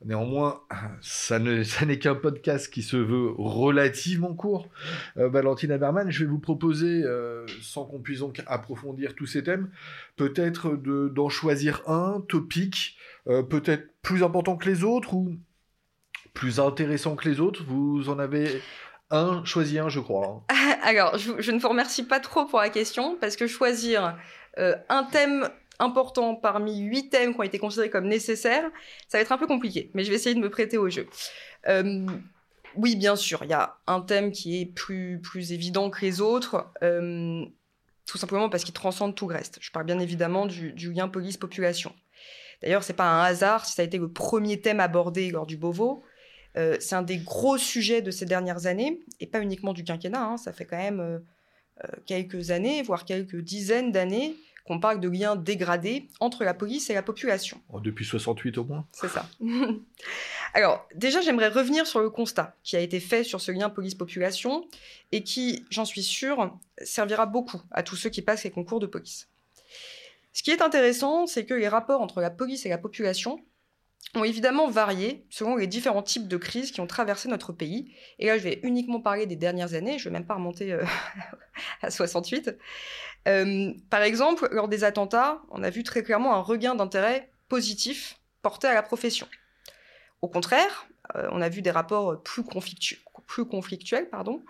Néanmoins, 0.05 0.61
ça, 1.01 1.39
n'est 1.39 1.99
qu'un 1.99 2.15
podcast 2.15 2.71
qui 2.71 2.83
se 2.83 2.97
veut 2.97 3.31
relativement 3.37 4.33
court. 4.33 4.69
Euh, 5.17 5.29
Valentina 5.29 5.77
Berman, 5.77 6.11
je 6.11 6.23
vais 6.23 6.29
vous 6.29 6.39
proposer, 6.39 7.03
euh, 7.03 7.45
sans 7.61 7.85
qu'on 7.85 7.99
puisse 7.99 8.19
donc 8.19 8.41
approfondir 8.47 9.15
tous 9.15 9.25
ces 9.25 9.43
thèmes, 9.43 9.69
peut-être 10.15 10.75
d'en 10.75 11.29
choisir 11.29 11.81
un 11.87 12.21
topic, 12.27 12.97
euh, 13.27 13.43
peut-être 13.43 13.89
plus 14.01 14.23
important 14.23 14.57
que 14.57 14.69
les 14.69 14.83
autres 14.83 15.13
ou 15.13 15.35
plus 16.33 16.59
intéressant 16.59 17.15
que 17.15 17.29
les 17.29 17.39
autres. 17.39 17.63
Vous 17.67 18.09
en 18.09 18.19
avez 18.19 18.61
un, 19.09 19.43
choisi 19.45 19.79
un, 19.79 19.89
je 19.89 19.99
crois. 19.99 20.43
Hein. 20.49 20.55
Alors, 20.83 21.17
je, 21.17 21.33
je, 21.39 21.51
ne 21.51 21.59
vous 21.59 21.69
remercie 21.69 22.03
pas 22.03 22.19
trop 22.19 22.45
pour 22.45 22.59
la 22.59 22.69
question, 22.69 23.17
parce 23.19 23.35
que 23.35 23.47
choisir 23.47 24.17
un 24.57 25.03
thème 25.05 25.49
important 25.79 26.35
parmi 26.35 26.79
huit 26.79 27.09
thèmes 27.09 27.33
qui 27.33 27.39
ont 27.39 27.43
été 27.43 27.59
considérés 27.59 27.89
comme 27.89 28.07
nécessaires, 28.07 28.69
ça 29.07 29.17
va 29.17 29.21
être 29.21 29.31
un 29.31 29.37
peu 29.37 29.47
compliqué, 29.47 29.91
mais 29.93 30.03
je 30.03 30.09
vais 30.09 30.15
essayer 30.15 30.35
de 30.35 30.39
me 30.39 30.49
prêter 30.49 30.77
au 30.77 30.89
jeu. 30.89 31.07
Euh, 31.67 32.05
oui, 32.75 32.95
bien 32.95 33.15
sûr, 33.15 33.43
il 33.43 33.49
y 33.49 33.53
a 33.53 33.77
un 33.87 34.01
thème 34.01 34.31
qui 34.31 34.61
est 34.61 34.65
plus, 34.65 35.19
plus 35.21 35.51
évident 35.51 35.89
que 35.89 36.01
les 36.01 36.21
autres, 36.21 36.71
euh, 36.81 37.45
tout 38.05 38.17
simplement 38.17 38.49
parce 38.49 38.63
qu'il 38.63 38.73
transcende 38.73 39.15
tout 39.15 39.27
le 39.27 39.35
reste. 39.35 39.59
Je 39.61 39.71
parle 39.71 39.85
bien 39.85 39.99
évidemment 39.99 40.45
du, 40.45 40.73
lien 40.91 41.07
police-population. 41.07 41.93
D'ailleurs, 42.61 42.83
c'est 42.83 42.93
pas 42.93 43.09
un 43.09 43.23
hasard 43.23 43.65
si 43.65 43.73
ça 43.73 43.81
a 43.81 43.85
été 43.85 43.97
le 43.97 44.11
premier 44.11 44.61
thème 44.61 44.79
abordé 44.79 45.31
lors 45.31 45.45
du 45.45 45.57
Beauvau. 45.57 46.03
Euh, 46.55 46.77
c'est 46.79 46.95
un 46.95 47.01
des 47.01 47.17
gros 47.17 47.57
sujets 47.57 48.01
de 48.01 48.11
ces 48.11 48.25
dernières 48.25 48.67
années, 48.67 49.01
et 49.19 49.27
pas 49.27 49.41
uniquement 49.41 49.73
du 49.73 49.83
quinquennat, 49.83 50.23
hein, 50.23 50.37
ça 50.37 50.53
fait 50.53 50.65
quand 50.65 50.77
même 50.77 51.21
quelques 52.05 52.51
années, 52.51 52.83
voire 52.83 53.03
quelques 53.03 53.41
dizaines 53.41 53.91
d'années, 53.91 54.35
qu'on 54.65 54.79
parle 54.79 54.99
de 54.99 55.09
liens 55.09 55.35
dégradés 55.35 56.07
entre 56.19 56.43
la 56.43 56.53
police 56.53 56.89
et 56.89 56.93
la 56.93 57.03
population. 57.03 57.61
Oh, 57.69 57.79
depuis 57.79 58.05
68 58.05 58.57
au 58.57 58.63
moins 58.63 58.85
C'est 58.91 59.09
ça. 59.09 59.27
Alors, 60.53 60.87
déjà, 60.95 61.21
j'aimerais 61.21 61.49
revenir 61.49 61.85
sur 61.85 61.99
le 61.99 62.09
constat 62.09 62.55
qui 62.63 62.75
a 62.75 62.79
été 62.79 62.99
fait 62.99 63.23
sur 63.23 63.41
ce 63.41 63.51
lien 63.51 63.69
police-population 63.69 64.65
et 65.11 65.23
qui, 65.23 65.65
j'en 65.69 65.85
suis 65.85 66.03
sûre, 66.03 66.57
servira 66.81 67.25
beaucoup 67.25 67.61
à 67.71 67.83
tous 67.83 67.95
ceux 67.95 68.09
qui 68.09 68.21
passent 68.21 68.43
les 68.43 68.51
concours 68.51 68.79
de 68.79 68.87
police. 68.87 69.27
Ce 70.31 70.41
qui 70.43 70.51
est 70.51 70.61
intéressant, 70.61 71.27
c'est 71.27 71.45
que 71.45 71.53
les 71.53 71.67
rapports 71.67 72.01
entre 72.01 72.21
la 72.21 72.31
police 72.31 72.65
et 72.65 72.69
la 72.69 72.77
population 72.77 73.39
ont 74.15 74.23
évidemment 74.23 74.69
varié 74.69 75.25
selon 75.29 75.55
les 75.55 75.67
différents 75.67 76.03
types 76.03 76.27
de 76.27 76.37
crises 76.37 76.71
qui 76.71 76.81
ont 76.81 76.87
traversé 76.87 77.27
notre 77.29 77.51
pays. 77.51 77.93
Et 78.19 78.27
là, 78.27 78.37
je 78.37 78.43
vais 78.43 78.59
uniquement 78.63 78.99
parler 78.99 79.25
des 79.25 79.35
dernières 79.35 79.73
années, 79.73 79.97
je 79.97 80.07
ne 80.07 80.13
vais 80.13 80.19
même 80.19 80.27
pas 80.27 80.35
remonter 80.35 80.73
euh, 80.73 80.83
à 81.81 81.89
68. 81.89 82.55
Euh, 83.27 83.73
par 83.89 84.01
exemple, 84.01 84.47
lors 84.51 84.67
des 84.67 84.83
attentats, 84.83 85.41
on 85.49 85.63
a 85.63 85.69
vu 85.69 85.83
très 85.83 86.03
clairement 86.03 86.35
un 86.35 86.41
regain 86.41 86.75
d'intérêt 86.75 87.31
positif 87.49 88.19
porté 88.41 88.67
à 88.67 88.73
la 88.73 88.83
profession. 88.83 89.27
Au 90.21 90.27
contraire, 90.27 90.87
euh, 91.15 91.27
on 91.31 91.41
a 91.41 91.49
vu 91.49 91.61
des 91.61 91.71
rapports 91.71 92.21
plus, 92.21 92.43
plus 93.25 93.45
conflictuels 93.45 94.09
pardon, 94.09 94.43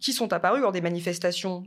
qui 0.00 0.14
sont 0.14 0.32
apparus 0.32 0.62
lors 0.62 0.72
des 0.72 0.80
manifestations 0.80 1.64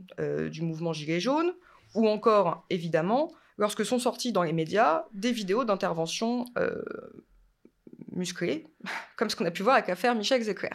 du 0.50 0.62
mouvement 0.62 0.92
Gilets 0.92 1.20
jaunes, 1.20 1.54
ou 1.94 2.08
encore, 2.08 2.66
évidemment, 2.70 3.30
lorsque 3.62 3.86
sont 3.86 4.00
sorties 4.00 4.32
dans 4.32 4.42
les 4.42 4.52
médias 4.52 5.04
des 5.12 5.30
vidéos 5.30 5.64
d'intervention 5.64 6.46
euh, 6.58 6.82
musclées, 8.10 8.66
comme 9.16 9.30
ce 9.30 9.36
qu'on 9.36 9.46
a 9.46 9.52
pu 9.52 9.62
voir 9.62 9.76
avec 9.76 9.86
l'affaire 9.86 10.16
Michel 10.16 10.42
Zecler. 10.42 10.74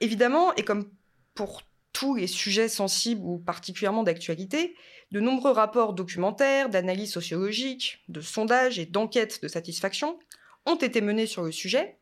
Évidemment, 0.00 0.52
et 0.56 0.64
comme 0.64 0.90
pour 1.32 1.62
tous 1.92 2.16
les 2.16 2.26
sujets 2.26 2.68
sensibles 2.68 3.22
ou 3.24 3.38
particulièrement 3.38 4.02
d'actualité, 4.02 4.74
de 5.12 5.20
nombreux 5.20 5.52
rapports 5.52 5.92
documentaires, 5.92 6.70
d'analyses 6.70 7.12
sociologiques, 7.12 8.02
de 8.08 8.20
sondages 8.20 8.80
et 8.80 8.86
d'enquêtes 8.86 9.40
de 9.40 9.46
satisfaction 9.46 10.18
ont 10.66 10.74
été 10.74 11.00
menés 11.00 11.26
sur 11.28 11.44
le 11.44 11.52
sujet, 11.52 11.98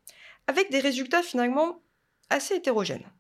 avec 0.47 0.71
des 0.71 0.81
résultats 0.81 1.23
finalement 1.23 1.83
assez 2.31 2.55
hétérogènes. 2.55 3.13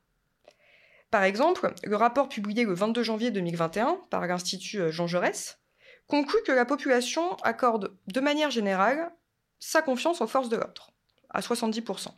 Par 1.11 1.24
exemple, 1.24 1.74
le 1.84 1.96
rapport 1.96 2.30
publié 2.30 2.64
le 2.64 2.72
22 2.72 3.02
janvier 3.02 3.30
2021 3.30 4.00
par 4.08 4.26
l'Institut 4.26 4.90
Jean 4.90 5.06
Jaurès 5.06 5.58
conclut 6.09 6.42
que 6.44 6.53
la 6.53 6.64
population 6.64 7.37
accorde 7.37 7.97
de 8.09 8.21
manière 8.21 8.51
générale 8.51 9.12
sa 9.61 9.83
confiance 9.83 10.21
aux 10.21 10.27
forces 10.27 10.49
de 10.49 10.57
l'ordre, 10.57 10.90
à 11.31 11.40
70%. 11.40 12.09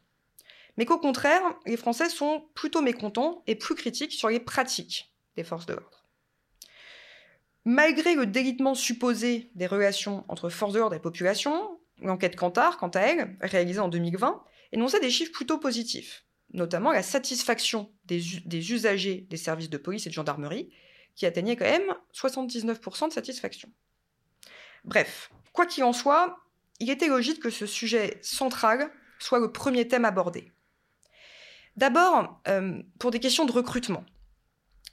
Mais 0.76 0.84
qu'au 0.84 0.98
contraire, 0.98 1.42
les 1.66 1.76
Français 1.76 2.08
sont 2.08 2.48
plutôt 2.54 2.80
mécontents 2.80 3.42
et 3.46 3.56
plus 3.56 3.74
critiques 3.74 4.12
sur 4.12 4.28
les 4.28 4.40
pratiques 4.40 5.12
des 5.36 5.44
forces 5.44 5.66
de 5.66 5.74
l'ordre. 5.74 6.06
Malgré 7.64 8.14
le 8.14 8.26
délitement 8.26 8.74
supposé 8.74 9.50
des 9.54 9.66
relations 9.66 10.24
entre 10.28 10.48
forces 10.48 10.72
de 10.72 10.78
l'ordre 10.78 10.96
et 10.96 11.00
population, 11.00 11.78
l'enquête 12.00 12.36
Cantar, 12.36 12.78
quant 12.78 12.88
à 12.88 13.00
elle, 13.00 13.36
réalisée 13.40 13.80
en 13.80 13.88
2020, 13.88 14.42
énonçait 14.72 15.00
des 15.00 15.10
chiffres 15.10 15.32
plutôt 15.32 15.58
positifs, 15.58 16.24
notamment 16.52 16.92
la 16.92 17.02
satisfaction 17.02 17.92
des, 18.04 18.22
des 18.46 18.72
usagers 18.72 19.26
des 19.28 19.36
services 19.36 19.68
de 19.68 19.76
police 19.76 20.06
et 20.06 20.08
de 20.08 20.14
gendarmerie, 20.14 20.70
qui 21.20 21.26
atteignait 21.26 21.54
quand 21.54 21.66
même 21.66 21.94
79% 22.14 23.08
de 23.08 23.12
satisfaction. 23.12 23.68
Bref, 24.84 25.30
quoi 25.52 25.66
qu'il 25.66 25.84
en 25.84 25.92
soit, 25.92 26.38
il 26.78 26.88
était 26.88 27.08
logique 27.08 27.42
que 27.42 27.50
ce 27.50 27.66
sujet 27.66 28.18
central 28.22 28.90
soit 29.18 29.38
le 29.38 29.52
premier 29.52 29.86
thème 29.86 30.06
abordé. 30.06 30.50
D'abord, 31.76 32.40
euh, 32.48 32.82
pour 32.98 33.10
des 33.10 33.20
questions 33.20 33.44
de 33.44 33.52
recrutement. 33.52 34.02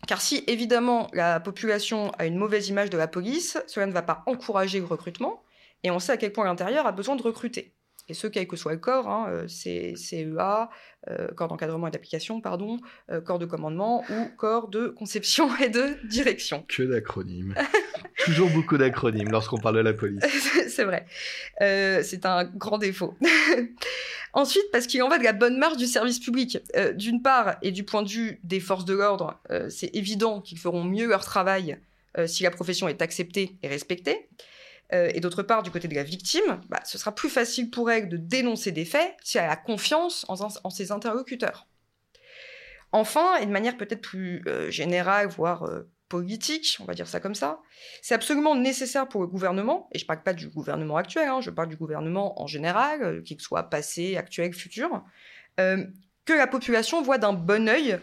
Car 0.06 0.20
si 0.20 0.44
évidemment 0.48 1.08
la 1.14 1.40
population 1.40 2.12
a 2.18 2.26
une 2.26 2.36
mauvaise 2.36 2.68
image 2.68 2.90
de 2.90 2.98
la 2.98 3.08
police, 3.08 3.58
cela 3.66 3.86
ne 3.86 3.94
va 3.94 4.02
pas 4.02 4.24
encourager 4.26 4.80
le 4.80 4.86
recrutement, 4.86 5.42
et 5.84 5.92
on 5.92 6.00
sait 6.00 6.12
à 6.12 6.18
quel 6.18 6.34
point 6.34 6.44
l'intérieur 6.44 6.88
a 6.88 6.92
besoin 6.92 7.16
de 7.16 7.24
recruter 7.24 7.74
et 8.10 8.14
ce, 8.14 8.28
quel 8.28 8.48
que 8.48 8.56
soit 8.56 8.72
le 8.72 8.78
corps, 8.78 9.10
hein, 9.10 9.28
euh, 9.30 9.48
CEA, 9.48 10.70
euh, 11.10 11.28
corps 11.36 11.50
d'encadrement 11.50 11.88
et 11.88 11.92
d'application, 11.92 12.40
pardon, 12.40 12.80
euh, 13.12 13.20
corps 13.20 13.40
de 13.40 13.46
commandement 13.46 14.04
ou 14.10 14.28
corps 14.38 14.70
de 14.70 14.88
conception 14.88 15.50
et 15.64 15.70
de 15.70 15.98
direction. 16.08 16.64
Que 16.70 16.84
d'acronymes. 16.84 17.54
Toujours 18.24 18.50
beaucoup 18.50 18.78
d'acronymes 18.78 19.30
lorsqu'on 19.30 19.58
parle 19.58 19.76
de 19.76 19.82
la 19.82 19.94
police. 19.94 20.24
c'est 20.70 20.86
vrai. 20.86 21.06
c'est 21.60 22.26
un 22.26 22.46
grand 22.46 22.78
défaut. 22.78 23.16
Ensuite, 24.34 24.66
parce 24.72 24.88
qu'il 24.88 25.02
en 25.04 25.10
va 25.10 25.18
de 25.18 25.24
la 25.24 25.34
bonne 25.34 25.58
marche 25.58 25.78
du 25.78 25.88
service 25.88 26.20
public. 26.20 26.60
D'une 26.96 27.22
part, 27.22 27.58
et 27.62 27.72
du 27.72 27.84
point 27.84 28.04
de 28.04 28.10
vue 28.10 28.40
des 28.44 28.60
forces 28.60 28.86
de 28.86 28.94
l'ordre, 28.94 29.40
c'est 29.70 29.96
évident 29.96 30.42
qu'ils 30.42 30.60
feront 30.60 30.84
mieux 30.84 31.08
leur 31.08 31.24
travail 31.24 31.78
si 32.28 32.44
la 32.44 32.52
profession 32.52 32.88
est 32.88 33.02
acceptée 33.02 33.58
et 33.64 33.68
respectée. 33.68 34.28
Euh, 34.94 35.12
et 35.14 35.20
d'autre 35.20 35.44
part, 35.44 35.64
du 35.64 35.72
côté 35.72 35.88
de 35.88 35.96
la 35.96 36.04
victime, 36.04 36.62
bah, 36.70 36.80
ce 36.86 36.98
sera 36.98 37.14
plus 37.14 37.30
facile 37.30 37.70
pour 37.70 37.92
elle 37.92 38.10
de 38.10 38.18
dénoncer 38.18 38.72
des 38.72 38.86
faits 38.86 39.16
si 39.24 39.38
elle 39.38 39.50
a 39.50 39.56
confiance 39.56 40.26
en, 40.30 40.70
ses 40.70 40.92
interlocuteurs. 40.92 41.68
Enfin, 42.94 43.36
et 43.38 43.46
de 43.46 43.52
manière 43.52 43.76
peut-être 43.76 44.02
plus 44.02 44.44
euh, 44.48 44.72
générale, 44.72 45.28
voire 45.28 45.64
euh, 45.64 45.90
politique, 46.08 46.78
on 46.80 46.86
va 46.86 46.94
dire 46.94 47.08
ça 47.08 47.20
comme 47.20 47.36
ça, 47.36 47.60
c'est 48.02 48.16
absolument 48.16 48.56
nécessaire 48.56 49.10
pour 49.10 49.20
le 49.20 49.28
gouvernement, 49.28 49.90
et 49.92 50.00
je 50.00 50.06
ne 50.06 50.08
parle 50.08 50.24
pas 50.24 50.34
du 50.34 50.48
gouvernement 50.48 50.96
actuel, 50.96 51.28
hein, 51.28 51.42
je 51.42 51.50
parle 51.50 51.68
du 51.68 51.76
gouvernement 51.76 52.42
en 52.42 52.48
général, 52.48 53.24
qu'il 53.24 53.42
soit 53.42 53.64
passé, 53.64 54.16
actuel, 54.16 54.54
futur, 54.54 55.04
que 55.58 56.34
la 56.34 56.48
population 56.48 57.02
voit 57.02 57.18
d'un 57.18 57.34
bon 57.34 57.68
œil 57.68 58.00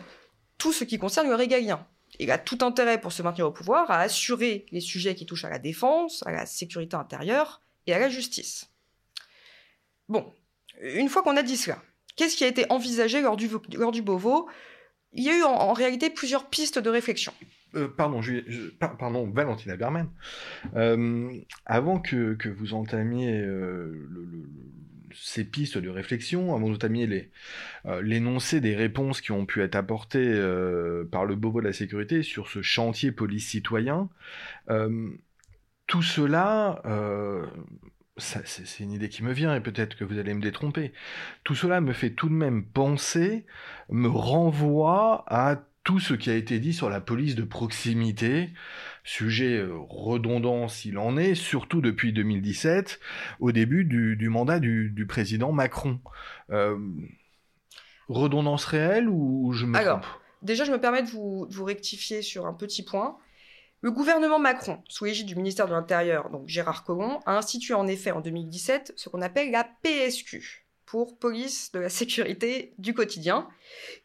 tout 0.58 0.72
ce 0.72 0.84
qui 0.84 0.98
concerne 0.98 1.28
le 1.28 1.34
régalien 1.34 1.86
il 2.18 2.30
a 2.30 2.38
tout 2.38 2.58
intérêt 2.62 3.00
pour 3.00 3.12
se 3.12 3.22
maintenir 3.22 3.46
au 3.46 3.52
pouvoir 3.52 3.90
à 3.90 4.00
assurer 4.00 4.66
les 4.70 4.80
sujets 4.80 5.14
qui 5.14 5.26
touchent 5.26 5.44
à 5.44 5.50
la 5.50 5.58
défense, 5.58 6.22
à 6.26 6.32
la 6.32 6.46
sécurité 6.46 6.96
intérieure 6.96 7.60
et 7.86 7.94
à 7.94 7.98
la 7.98 8.08
justice. 8.08 8.70
Bon, 10.08 10.32
une 10.82 11.08
fois 11.08 11.22
qu'on 11.22 11.36
a 11.36 11.42
dit 11.42 11.56
cela, 11.56 11.82
qu'est-ce 12.16 12.36
qui 12.36 12.44
a 12.44 12.48
été 12.48 12.66
envisagé 12.70 13.22
lors 13.22 13.36
du, 13.36 13.48
lors 13.76 13.92
du 13.92 14.02
Beauvau? 14.02 14.48
Il 15.12 15.22
y 15.22 15.30
a 15.30 15.38
eu 15.38 15.42
en, 15.42 15.72
réalité 15.72 16.10
plusieurs 16.10 16.50
pistes 16.50 16.80
de 16.80 16.90
réflexion. 16.90 17.32
Euh, 17.76 17.88
pardon, 17.88 18.20
Valentina 19.30 19.76
Berman. 19.76 20.08
Euh, 20.74 21.30
avant 21.66 22.00
que, 22.00 22.36
vous 22.48 22.74
entamiez 22.74 23.40
euh, 23.40 24.08
le, 24.10 24.26
ces 25.14 25.44
pistes 25.44 25.78
de 25.78 25.88
réflexion, 25.88 26.54
avant 26.54 26.68
d'entamer 26.68 27.30
euh, 27.86 28.02
l'énoncé 28.02 28.60
des 28.60 28.74
réponses 28.74 29.20
qui 29.20 29.32
ont 29.32 29.46
pu 29.46 29.62
être 29.62 29.74
apportées 29.74 30.18
euh, 30.18 31.04
par 31.04 31.24
le 31.24 31.36
Beauvau 31.36 31.60
de 31.60 31.66
la 31.66 31.72
sécurité 31.72 32.22
sur 32.22 32.48
ce 32.48 32.62
chantier 32.62 33.12
police-citoyen, 33.12 34.08
euh, 34.70 35.10
tout 35.86 36.02
cela, 36.02 36.80
c'est 38.16 38.82
une 38.82 38.92
idée 38.92 39.10
qui 39.10 39.22
me 39.22 39.32
vient 39.32 39.54
et 39.54 39.60
peut-être 39.60 39.96
que 39.96 40.04
vous 40.04 40.18
allez 40.18 40.32
me 40.32 40.40
détromper, 40.40 40.92
tout 41.42 41.54
cela 41.54 41.82
me 41.82 41.92
fait 41.92 42.10
tout 42.10 42.30
de 42.30 42.34
même 42.34 42.64
penser, 42.64 43.44
me 43.90 44.08
renvoie 44.08 45.24
à 45.26 45.66
tout 45.84 46.00
ce 46.00 46.14
qui 46.14 46.30
a 46.30 46.34
été 46.34 46.58
dit 46.58 46.72
sur 46.72 46.88
la 46.88 47.00
police 47.00 47.34
de 47.34 47.44
proximité, 47.44 48.50
sujet 49.04 49.58
euh, 49.58 49.76
redondant 49.88 50.66
s'il 50.66 50.98
en 50.98 51.18
est, 51.18 51.34
surtout 51.34 51.82
depuis 51.82 52.14
2017, 52.14 52.98
au 53.38 53.52
début 53.52 53.84
du, 53.84 54.28
mandat 54.30 54.60
du, 54.60 55.06
président 55.06 55.52
Macron. 55.52 56.00
Euh, 56.50 56.78
redondance 58.08 58.64
réelle 58.64 59.08
ou 59.08 59.52
je 59.52 59.66
me 59.66 59.76
Alors, 59.76 60.20
déjà, 60.42 60.64
je 60.64 60.72
me 60.72 60.80
permets 60.80 61.02
de 61.02 61.08
vous, 61.08 61.46
rectifier 61.64 62.22
sur 62.22 62.46
un 62.46 62.54
petit 62.54 62.82
point. 62.82 63.18
Le 63.82 63.90
gouvernement 63.90 64.38
Macron, 64.38 64.82
sous 64.88 65.04
l'égide 65.04 65.26
du 65.26 65.36
ministère 65.36 65.66
de 65.66 65.72
l'Intérieur, 65.72 66.30
donc 66.30 66.48
Gérard 66.48 66.84
Collomb, 66.84 67.20
a 67.26 67.36
institué 67.36 67.74
en 67.74 67.86
effet 67.86 68.10
en 68.10 68.22
2017 68.22 68.94
ce 68.96 69.10
qu'on 69.10 69.20
appelle 69.20 69.50
la 69.50 69.68
PSQ, 69.82 70.63
pour 70.86 71.18
police 71.18 71.72
de 71.72 71.80
la 71.80 71.88
sécurité 72.00 72.74
du 72.78 72.94
quotidien, 72.94 73.48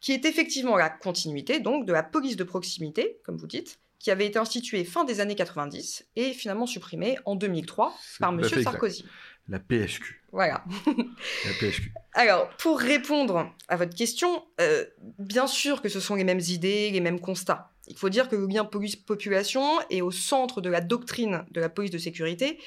qui 0.00 0.12
est 0.12 0.24
effectivement 0.24 0.76
la 0.76 0.90
continuité 0.90 1.60
donc 1.60 1.86
de 1.86 1.92
la 1.92 2.02
police 2.02 2.36
de 2.36 2.44
proximité, 2.44 3.18
comme 3.24 3.36
vous 3.36 3.46
dites, 3.46 3.78
qui 3.98 4.10
avait 4.10 4.26
été 4.26 4.38
instituée 4.38 4.84
fin 4.84 5.04
des 5.04 5.20
années 5.20 5.34
90 5.34 6.06
et 6.16 6.32
finalement 6.32 6.66
supprimée 6.66 7.18
en 7.26 7.36
2003 7.36 7.94
par 8.18 8.32
M. 8.32 8.42
Sarkozy. 8.44 9.04
La 9.48 9.58
PSQ. 9.58 10.22
Voilà. 10.32 10.64
la 10.86 11.52
PSQ. 11.60 11.92
Alors, 12.14 12.48
pour 12.56 12.78
répondre 12.78 13.52
à 13.68 13.76
votre 13.76 13.94
question, 13.94 14.44
euh, 14.60 14.84
bien 15.18 15.46
sûr 15.46 15.82
que 15.82 15.88
ce 15.88 16.00
sont 16.00 16.14
les 16.14 16.24
mêmes 16.24 16.40
idées, 16.40 16.90
les 16.90 17.00
mêmes 17.00 17.20
constats. 17.20 17.72
Il 17.88 17.96
faut 17.96 18.08
dire 18.08 18.28
que 18.28 18.36
le 18.36 18.46
lien 18.46 18.64
police-population 18.64 19.80
est 19.90 20.00
au 20.00 20.12
centre 20.12 20.60
de 20.60 20.70
la 20.70 20.80
doctrine 20.80 21.44
de 21.50 21.60
la 21.60 21.68
police 21.68 21.90
de 21.90 21.98
sécurité, 21.98 22.58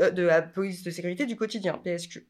euh, 0.00 0.10
de 0.10 0.22
la 0.22 0.40
police 0.40 0.84
de 0.84 0.90
sécurité 0.90 1.26
du 1.26 1.36
quotidien, 1.36 1.80
PSQ. 1.82 2.28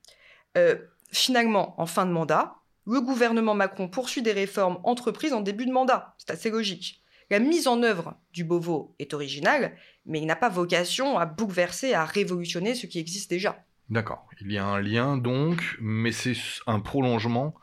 Euh, 0.57 0.77
finalement, 1.11 1.75
en 1.81 1.87
fin 1.87 2.07
de 2.07 2.13
mandat, 2.13 2.57
le 2.87 3.01
gouvernement 3.01 3.55
Macron 3.55 3.89
poursuit 3.89 4.23
des 4.23 4.33
réformes 4.33 4.79
entreprises 4.85 5.33
en 5.33 5.41
début 5.41 5.67
de 5.67 5.73
mandat. 5.73 6.15
C'est 6.19 6.31
assez 6.31 6.51
logique. 6.51 7.03
La 7.31 7.39
mise 7.39 7.69
en 7.69 7.83
œuvre 7.83 8.15
du 8.33 8.45
Beauvau 8.45 8.95
est 8.99 9.13
originale, 9.13 9.77
mais 10.07 10.21
il 10.21 10.27
n'a 10.27 10.37
pas 10.37 10.49
vocation 10.49 11.19
à 11.19 11.27
bouleverser, 11.27 11.93
à 11.93 12.07
révolutionner 12.07 12.75
ce 12.75 12.87
qui 12.87 12.99
existe 12.99 13.29
déjà. 13.29 13.63
D'accord. 13.91 14.27
Il 14.41 14.53
y 14.53 14.59
a 14.59 14.65
un 14.65 14.81
lien 14.81 15.17
donc, 15.17 15.77
mais 15.81 16.13
c'est 16.13 16.35
un 16.67 16.81
prolongement 16.81 17.55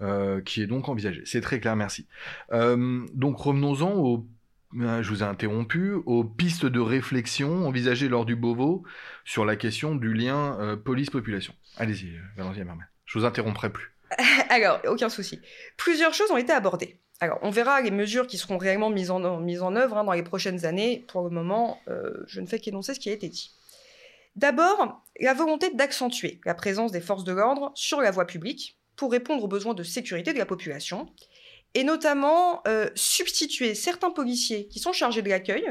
euh, 0.00 0.40
qui 0.40 0.62
est 0.62 0.66
donc 0.66 0.88
envisagé. 0.88 1.22
C'est 1.24 1.40
très 1.40 1.60
clair, 1.60 1.76
merci. 1.76 2.06
Euh, 2.52 3.04
donc 3.14 3.38
revenons-en 3.38 3.92
au 3.92 4.26
je 4.74 5.08
vous 5.08 5.22
ai 5.22 5.26
interrompu, 5.26 5.92
aux 6.06 6.24
pistes 6.24 6.66
de 6.66 6.80
réflexion 6.80 7.66
envisagées 7.66 8.08
lors 8.08 8.24
du 8.24 8.36
Beauvau 8.36 8.84
sur 9.24 9.44
la 9.44 9.56
question 9.56 9.94
du 9.94 10.12
lien 10.12 10.78
police-population. 10.84 11.54
Allez-y, 11.76 12.18
Valentin 12.36 12.64
Merman. 12.64 12.86
Je 13.04 13.18
vous 13.18 13.24
interromprai 13.24 13.70
plus. 13.70 13.94
Alors, 14.48 14.80
aucun 14.86 15.08
souci. 15.08 15.40
Plusieurs 15.76 16.14
choses 16.14 16.30
ont 16.30 16.36
été 16.36 16.52
abordées. 16.52 16.98
Alors, 17.20 17.38
on 17.42 17.50
verra 17.50 17.80
les 17.80 17.90
mesures 17.90 18.26
qui 18.26 18.38
seront 18.38 18.58
réellement 18.58 18.90
mises 18.90 19.10
en, 19.10 19.24
en 19.24 19.76
œuvre 19.76 19.98
hein, 19.98 20.04
dans 20.04 20.12
les 20.12 20.22
prochaines 20.22 20.66
années. 20.66 21.04
Pour 21.08 21.22
le 21.22 21.30
moment, 21.30 21.78
euh, 21.88 22.12
je 22.26 22.40
ne 22.40 22.46
fais 22.46 22.58
qu'énoncer 22.58 22.94
ce 22.94 23.00
qui 23.00 23.08
a 23.08 23.12
été 23.12 23.28
dit. 23.28 23.52
D'abord, 24.36 25.02
la 25.20 25.32
volonté 25.32 25.70
d'accentuer 25.72 26.40
la 26.44 26.54
présence 26.54 26.90
des 26.90 27.00
forces 27.00 27.24
de 27.24 27.32
l'ordre 27.32 27.70
sur 27.74 28.00
la 28.00 28.10
voie 28.10 28.26
publique 28.26 28.78
pour 28.96 29.12
répondre 29.12 29.44
aux 29.44 29.48
besoins 29.48 29.74
de 29.74 29.84
sécurité 29.84 30.32
de 30.32 30.38
la 30.38 30.46
population, 30.46 31.08
et 31.74 31.84
notamment 31.84 32.62
euh, 32.66 32.88
substituer 32.94 33.74
certains 33.74 34.10
policiers 34.10 34.68
qui 34.68 34.78
sont 34.78 34.92
chargés 34.92 35.22
de 35.22 35.28
l'accueil 35.28 35.66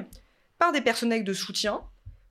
par 0.60 0.72
des 0.72 0.82
personnels 0.82 1.24
de 1.24 1.34
soutien 1.34 1.82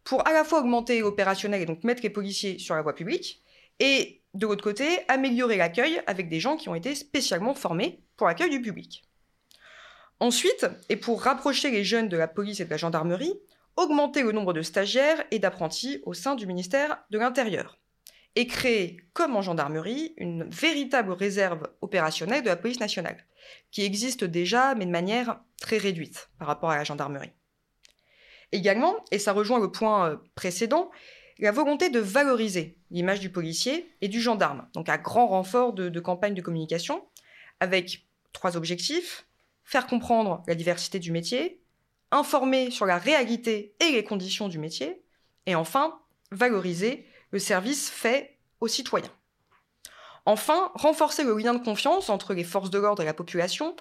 pour 0.05 0.27
à 0.27 0.33
la 0.33 0.45
fois 0.45 0.61
augmenter 0.61 1.01
l'opérationnel 1.01 1.63
et 1.63 1.67
donc 1.67 1.85
mettre 1.85 2.03
les 2.03 2.11
policiers 2.11 2.59
sur 2.59 2.75
la 2.75 2.83
voie 2.83 2.95
publique, 2.95 3.43
et 3.79 4.21
de 4.35 4.47
l'autre 4.47 4.65
côté, 4.65 5.01
améliorer 5.09 5.57
l'accueil 5.57 6.01
avec 6.07 6.29
des 6.29 6.41
gens 6.41 6.57
qui 6.57 6.69
ont 6.69 6.75
été 6.75 6.95
spécialement 6.95 7.55
formés 7.55 8.01
pour 8.17 8.27
l'accueil 8.27 8.51
du 8.51 8.61
public. 8.61 9.05
Ensuite, 10.21 10.67
et 10.89 10.97
pour 10.97 11.23
rapprocher 11.23 11.71
les 11.71 11.85
jeunes 11.85 12.09
de 12.09 12.17
la 12.17 12.29
police 12.29 12.61
et 12.61 12.65
de 12.65 12.71
la 12.71 12.77
gendarmerie, 12.77 13.35
augmenter 13.77 14.23
le 14.23 14.33
nombre 14.33 14.53
de 14.53 14.63
stagiaires 14.63 15.25
et 15.31 15.39
d'apprentis 15.39 16.01
au 16.05 16.15
sein 16.15 16.35
du 16.35 16.47
ministère 16.47 16.99
de 17.11 17.19
l'Intérieur. 17.19 17.79
Et 18.35 18.47
créer, 18.47 18.99
comme 19.13 19.37
en 19.37 19.43
gendarmerie, 19.43 20.15
une 20.17 20.45
véritable 20.45 21.13
réserve 21.13 21.69
opérationnelle 21.83 22.43
de 22.43 22.49
la 22.49 22.57
police 22.57 22.81
nationale, 22.81 23.27
qui 23.71 23.83
existe 23.83 24.25
déjà, 24.25 24.75
mais 24.75 24.87
de 24.87 24.91
manière 24.91 25.41
très 25.61 25.77
réduite 25.77 26.31
par 26.39 26.49
rapport 26.49 26.71
à 26.71 26.77
la 26.77 26.85
gendarmerie. 26.85 27.33
Également, 28.53 28.97
et 29.11 29.19
ça 29.19 29.33
rejoint 29.33 29.59
le 29.59 29.71
point 29.71 30.11
euh, 30.11 30.17
précédent, 30.35 30.91
la 31.39 31.51
volonté 31.51 31.91
de 31.91 31.99
valoriser 31.99 32.79
l'image 32.91 33.21
du 33.21 33.31
policier 33.31 33.91
et 34.01 34.09
du 34.09 34.21
gendarme, 34.21 34.69
donc 34.75 34.89
à 34.89 34.99
grand 34.99 35.27
renfort 35.27 35.73
de, 35.73 36.01
campagne 36.01 36.35
de 36.35 36.43
communication, 36.43 37.05
avec 37.61 38.07
trois 38.33 38.57
objectifs 38.57 39.27
faire 39.65 39.87
comprendre 39.87 40.43
la 40.47 40.55
diversité 40.55 40.99
du 40.99 41.13
métier, 41.13 41.63
informer 42.11 42.71
sur 42.71 42.85
la 42.85 42.99
réalité 42.99 43.75
et 43.81 43.93
les 43.93 44.05
conditions 44.05 44.49
du 44.49 44.59
métier, 44.59 45.03
et 45.47 45.55
enfin 45.55 45.99
valoriser 46.31 47.07
le 47.33 47.39
service 47.39 47.91
fait 47.91 48.39
aux 48.61 48.69
citoyens. 48.69 49.11
Enfin, 50.25 50.71
renforcer 50.75 51.25
le 51.25 51.37
lien 51.37 51.55
de 51.55 51.65
confiance 51.65 52.09
entre 52.09 52.33
les 52.33 52.45
forces 52.45 52.71
de 52.71 52.79
l'ordre 52.79 53.03
et 53.03 53.07
la 53.07 53.15
population 53.15 53.75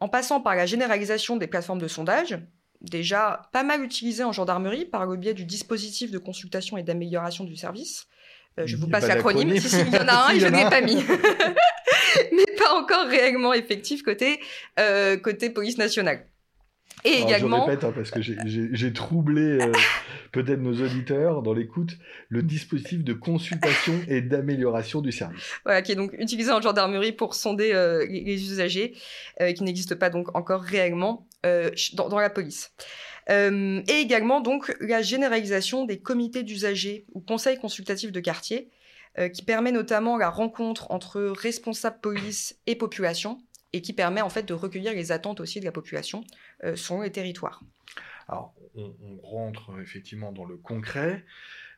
en 0.00 0.08
passant 0.08 0.40
par 0.40 0.54
la 0.54 0.64
généralisation 0.64 1.36
des 1.36 1.48
plateformes 1.48 1.80
de 1.80 1.88
sondage, 1.88 2.38
déjà 2.80 3.42
pas 3.52 3.64
mal 3.64 3.82
utilisé 3.82 4.22
en 4.22 4.30
gendarmerie 4.30 4.84
par 4.84 5.06
le 5.06 5.16
biais 5.16 5.34
du 5.34 5.44
dispositif 5.44 6.12
de 6.12 6.18
consultation 6.18 6.76
et 6.76 6.84
d'amélioration 6.84 7.42
du 7.42 7.56
service. 7.56 8.06
Euh, 8.58 8.66
je 8.66 8.76
vous 8.76 8.86
passe 8.86 9.08
l'acronyme. 9.08 9.58
Si, 9.58 9.68
si, 9.68 9.80
il 9.80 9.92
y 9.92 9.98
en 9.98 10.06
a 10.06 10.28
un 10.28 10.30
et 10.34 10.40
je 10.40 10.46
ne 10.46 10.56
l'ai 10.56 10.70
pas 10.70 10.80
mis. 10.80 10.96
Mais 12.32 12.56
pas 12.56 12.74
encore 12.74 13.06
réellement 13.06 13.52
effectif 13.52 14.02
côté, 14.02 14.40
euh, 14.78 15.16
côté 15.16 15.50
police 15.50 15.78
nationale. 15.78 16.26
Et 17.04 17.22
également. 17.22 17.64
Je 17.64 17.70
répète, 17.70 17.84
hein, 17.84 17.92
parce 17.94 18.10
que 18.10 18.20
j'ai 18.22 18.92
troublé 18.92 19.42
euh, 19.42 19.72
peut-être 20.32 20.60
nos 20.60 20.82
auditeurs 20.84 21.42
dans 21.42 21.54
l'écoute, 21.54 21.96
le 22.28 22.42
dispositif 22.42 23.04
de 23.04 23.12
consultation 23.12 23.94
et 24.08 24.20
d'amélioration 24.20 25.00
du 25.00 25.12
service. 25.12 25.42
Voilà, 25.64 25.82
qui 25.82 25.92
est 25.92 25.96
donc 25.96 26.12
utilisé 26.18 26.50
en 26.50 26.60
gendarmerie 26.60 27.12
pour 27.12 27.34
sonder 27.34 27.72
les 28.08 28.42
usagers, 28.42 28.94
qui 29.54 29.62
n'existe 29.62 29.94
pas 29.94 30.10
donc 30.10 30.34
encore 30.36 30.62
réellement 30.62 31.26
dans, 31.42 32.08
dans, 32.08 32.18
la 32.18 32.30
police. 32.30 32.72
et 33.28 34.00
également 34.00 34.40
donc 34.40 34.74
la 34.80 35.02
généralisation 35.02 35.84
des 35.84 36.00
comités 36.00 36.42
d'usagers 36.42 37.06
ou 37.14 37.20
conseils 37.20 37.58
consultatifs 37.58 38.12
de 38.12 38.20
quartier, 38.20 38.70
qui 39.32 39.42
permet 39.42 39.72
notamment 39.72 40.16
la 40.16 40.30
rencontre 40.30 40.90
entre 40.90 41.20
responsables 41.20 42.00
police 42.00 42.58
et 42.66 42.76
population, 42.76 43.38
et 43.72 43.82
qui 43.82 43.92
permet 43.92 44.20
en 44.20 44.30
fait 44.30 44.44
de 44.44 44.54
recueillir 44.54 44.92
les 44.92 45.12
attentes 45.12 45.40
aussi 45.40 45.60
de 45.60 45.64
la 45.64 45.72
population 45.72 46.24
euh, 46.64 46.76
selon 46.76 47.02
les 47.02 47.12
territoires. 47.12 47.62
Alors, 48.28 48.54
on, 48.74 48.92
rentre 49.22 49.80
effectivement 49.80 50.32
dans 50.32 50.44
le 50.44 50.56
concret. 50.56 51.24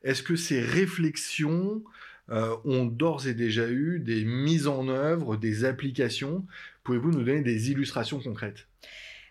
Est-ce 0.02 0.22
que 0.22 0.36
ces 0.36 0.60
réflexions 0.60 1.84
euh, 2.30 2.56
ont 2.64 2.84
d'ores 2.84 3.26
et 3.26 3.34
déjà 3.34 3.68
eu 3.68 4.00
des 4.00 4.24
mises 4.24 4.66
en 4.66 4.88
œuvre, 4.88 5.36
des 5.36 5.64
applications? 5.64 6.44
Pouvez-vous 6.82 7.10
nous 7.10 7.22
donner 7.22 7.42
des 7.42 7.70
illustrations 7.70 8.20
concrètes? 8.20 8.66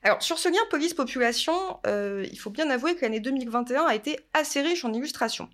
Alors, 0.01 0.23
sur 0.23 0.39
ce 0.39 0.47
lien 0.47 0.59
police-population, 0.69 1.79
euh, 1.85 2.25
il 2.31 2.39
faut 2.39 2.49
bien 2.49 2.69
avouer 2.69 2.95
que 2.95 3.01
l'année 3.01 3.19
2021 3.19 3.83
a 3.83 3.95
été 3.95 4.17
assez 4.33 4.61
riche 4.61 4.85
en 4.85 4.93
illustrations. 4.93 5.49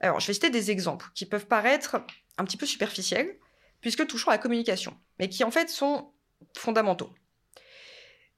Alors, 0.00 0.18
je 0.18 0.26
vais 0.26 0.32
citer 0.32 0.50
des 0.50 0.72
exemples 0.72 1.06
qui 1.14 1.26
peuvent 1.26 1.46
paraître 1.46 2.04
un 2.38 2.44
petit 2.44 2.56
peu 2.56 2.66
superficiels, 2.66 3.36
puisque 3.82 4.06
touchant 4.06 4.30
à 4.30 4.34
la 4.34 4.38
communication, 4.38 4.96
mais 5.18 5.28
qui 5.28 5.44
en 5.44 5.50
fait 5.50 5.68
sont 5.68 6.12
fondamentaux. 6.56 7.10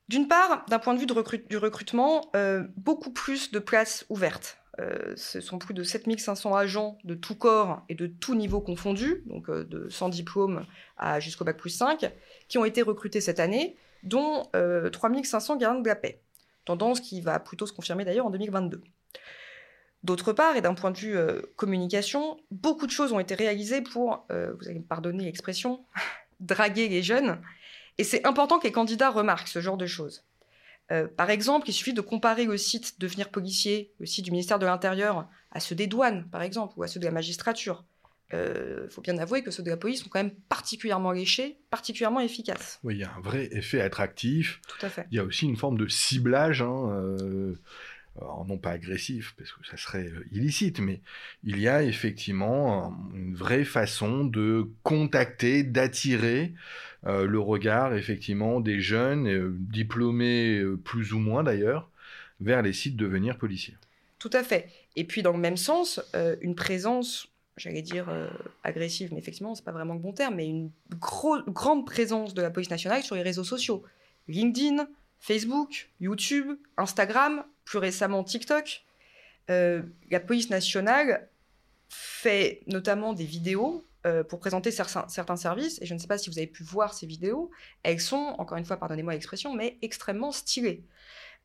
D'une 0.08 0.28
part, 0.28 0.66
d'un 0.68 0.78
point 0.78 0.94
de 0.94 0.98
vue 0.98 1.06
du 1.06 1.56
recrutement, 1.56 2.30
euh, 2.36 2.64
beaucoup 2.76 3.10
plus 3.10 3.52
de 3.52 3.58
places 3.58 4.04
ouvertes. 4.10 4.58
Euh, 4.80 5.14
ce 5.16 5.40
sont 5.40 5.58
plus 5.58 5.72
de 5.72 5.84
7500 5.84 6.54
agents 6.54 6.98
de 7.04 7.14
tout 7.14 7.36
corps 7.36 7.82
et 7.88 7.94
de 7.94 8.08
tout 8.08 8.34
niveau 8.34 8.60
confondu, 8.60 9.22
donc 9.26 9.48
euh, 9.48 9.64
de 9.64 9.88
sans 9.88 10.08
diplôme 10.08 10.66
à 10.96 11.20
jusqu'au 11.20 11.44
bac 11.44 11.56
plus 11.56 11.70
5, 11.70 12.12
qui 12.48 12.58
ont 12.58 12.64
été 12.64 12.82
recrutés 12.82 13.20
cette 13.20 13.40
année, 13.40 13.76
dont 14.02 14.42
3500 14.92 15.56
gardiens 15.56 15.80
de 15.80 15.88
la 15.88 15.96
paix. 15.96 16.20
Tendance 16.66 17.00
qui 17.00 17.20
va 17.22 17.38
plutôt 17.38 17.66
se 17.66 17.72
confirmer 17.72 18.04
d'ailleurs 18.04 18.26
en 18.26 18.30
2022. 18.30 18.82
D'autre 20.04 20.34
part, 20.34 20.54
et 20.54 20.60
d'un 20.60 20.74
point 20.74 20.90
de 20.90 20.98
vue 20.98 21.16
euh, 21.16 21.40
communication, 21.56 22.36
beaucoup 22.50 22.86
de 22.86 22.90
choses 22.90 23.12
ont 23.12 23.20
été 23.20 23.34
réalisées 23.34 23.80
pour, 23.80 24.26
euh, 24.30 24.52
vous 24.60 24.68
allez 24.68 24.80
me 24.80 24.84
pardonner 24.84 25.24
l'expression, 25.24 25.82
draguer 26.40 26.88
les 26.88 27.02
jeunes. 27.02 27.40
Et 27.96 28.04
c'est 28.04 28.26
important 28.26 28.58
que 28.58 28.66
les 28.66 28.72
candidats 28.72 29.08
remarquent 29.08 29.48
ce 29.48 29.62
genre 29.62 29.78
de 29.78 29.86
choses. 29.86 30.22
Euh, 30.92 31.08
par 31.08 31.30
exemple, 31.30 31.70
il 31.70 31.72
suffit 31.72 31.94
de 31.94 32.02
comparer 32.02 32.44
le 32.44 32.58
site 32.58 33.00
Devenir 33.00 33.30
policier, 33.30 33.94
le 33.98 34.04
site 34.04 34.26
du 34.26 34.30
ministère 34.30 34.58
de 34.58 34.66
l'Intérieur, 34.66 35.26
à 35.50 35.58
ceux 35.58 35.74
des 35.74 35.86
douanes, 35.86 36.28
par 36.30 36.42
exemple, 36.42 36.74
ou 36.76 36.82
à 36.82 36.86
ceux 36.86 37.00
de 37.00 37.06
la 37.06 37.10
magistrature. 37.12 37.84
Il 38.32 38.88
faut 38.90 39.00
bien 39.00 39.16
avouer 39.18 39.44
que 39.44 39.52
ceux 39.52 39.62
de 39.62 39.70
la 39.70 39.76
police 39.76 40.02
sont 40.02 40.08
quand 40.08 40.18
même 40.18 40.34
particulièrement 40.48 41.12
léchés, 41.12 41.60
particulièrement 41.70 42.18
efficaces. 42.18 42.80
Oui, 42.82 42.96
il 42.96 43.00
y 43.00 43.04
a 43.04 43.14
un 43.16 43.20
vrai 43.20 43.48
effet 43.52 43.80
attractif. 43.80 44.60
Tout 44.66 44.84
à 44.84 44.88
fait. 44.88 45.06
Il 45.12 45.16
y 45.16 45.20
a 45.20 45.24
aussi 45.24 45.46
une 45.46 45.56
forme 45.56 45.78
de 45.78 45.86
ciblage. 45.86 46.60
Hein, 46.60 47.54
non 48.20 48.58
pas 48.58 48.70
agressif, 48.70 49.34
parce 49.36 49.52
que 49.52 49.66
ça 49.66 49.76
serait 49.76 50.06
euh, 50.06 50.26
illicite, 50.32 50.78
mais 50.80 51.00
il 51.42 51.58
y 51.58 51.68
a 51.68 51.82
effectivement 51.82 52.96
une 53.14 53.34
vraie 53.34 53.64
façon 53.64 54.24
de 54.24 54.70
contacter, 54.82 55.62
d'attirer 55.62 56.54
euh, 57.06 57.26
le 57.26 57.40
regard 57.40 57.94
effectivement 57.94 58.60
des 58.60 58.80
jeunes, 58.80 59.26
euh, 59.26 59.56
diplômés 59.58 60.62
plus 60.84 61.12
ou 61.12 61.18
moins 61.18 61.42
d'ailleurs, 61.42 61.90
vers 62.40 62.62
les 62.62 62.72
sites 62.72 62.96
de 62.96 63.06
devenir 63.06 63.38
policiers. 63.38 63.76
Tout 64.18 64.30
à 64.32 64.42
fait. 64.42 64.70
Et 64.96 65.04
puis 65.04 65.22
dans 65.22 65.32
le 65.32 65.38
même 65.38 65.56
sens, 65.56 66.00
une 66.40 66.54
présence, 66.54 67.28
j'allais 67.56 67.82
dire 67.82 68.06
agressive, 68.62 69.10
mais 69.12 69.18
effectivement, 69.18 69.54
c'est 69.54 69.64
pas 69.64 69.72
vraiment 69.72 69.94
le 69.94 70.00
bon 70.00 70.12
terme, 70.12 70.36
mais 70.36 70.46
une 70.48 70.70
grande 70.98 71.84
présence 71.84 72.32
de 72.32 72.40
la 72.40 72.50
police 72.50 72.70
nationale 72.70 73.02
sur 73.02 73.16
les 73.16 73.22
réseaux 73.22 73.44
sociaux. 73.44 73.82
LinkedIn, 74.28 74.88
Facebook, 75.18 75.90
YouTube, 76.00 76.56
Instagram, 76.76 77.44
plus 77.64 77.78
récemment 77.78 78.24
TikTok. 78.24 78.84
Euh, 79.50 79.82
la 80.10 80.20
police 80.20 80.50
nationale 80.50 81.28
fait 81.88 82.62
notamment 82.66 83.12
des 83.12 83.24
vidéos 83.24 83.84
euh, 84.06 84.24
pour 84.24 84.38
présenter 84.38 84.70
certains, 84.70 85.36
services, 85.36 85.80
et 85.80 85.86
je 85.86 85.94
ne 85.94 85.98
sais 85.98 86.06
pas 86.06 86.18
si 86.18 86.30
vous 86.30 86.38
avez 86.38 86.46
pu 86.46 86.62
voir 86.62 86.94
ces 86.94 87.06
vidéos, 87.06 87.50
elles 87.82 88.00
sont, 88.00 88.34
encore 88.38 88.58
une 88.58 88.64
fois, 88.64 88.76
pardonnez-moi 88.76 89.14
l'expression, 89.14 89.54
mais 89.54 89.78
extrêmement 89.82 90.32
stylées. 90.32 90.82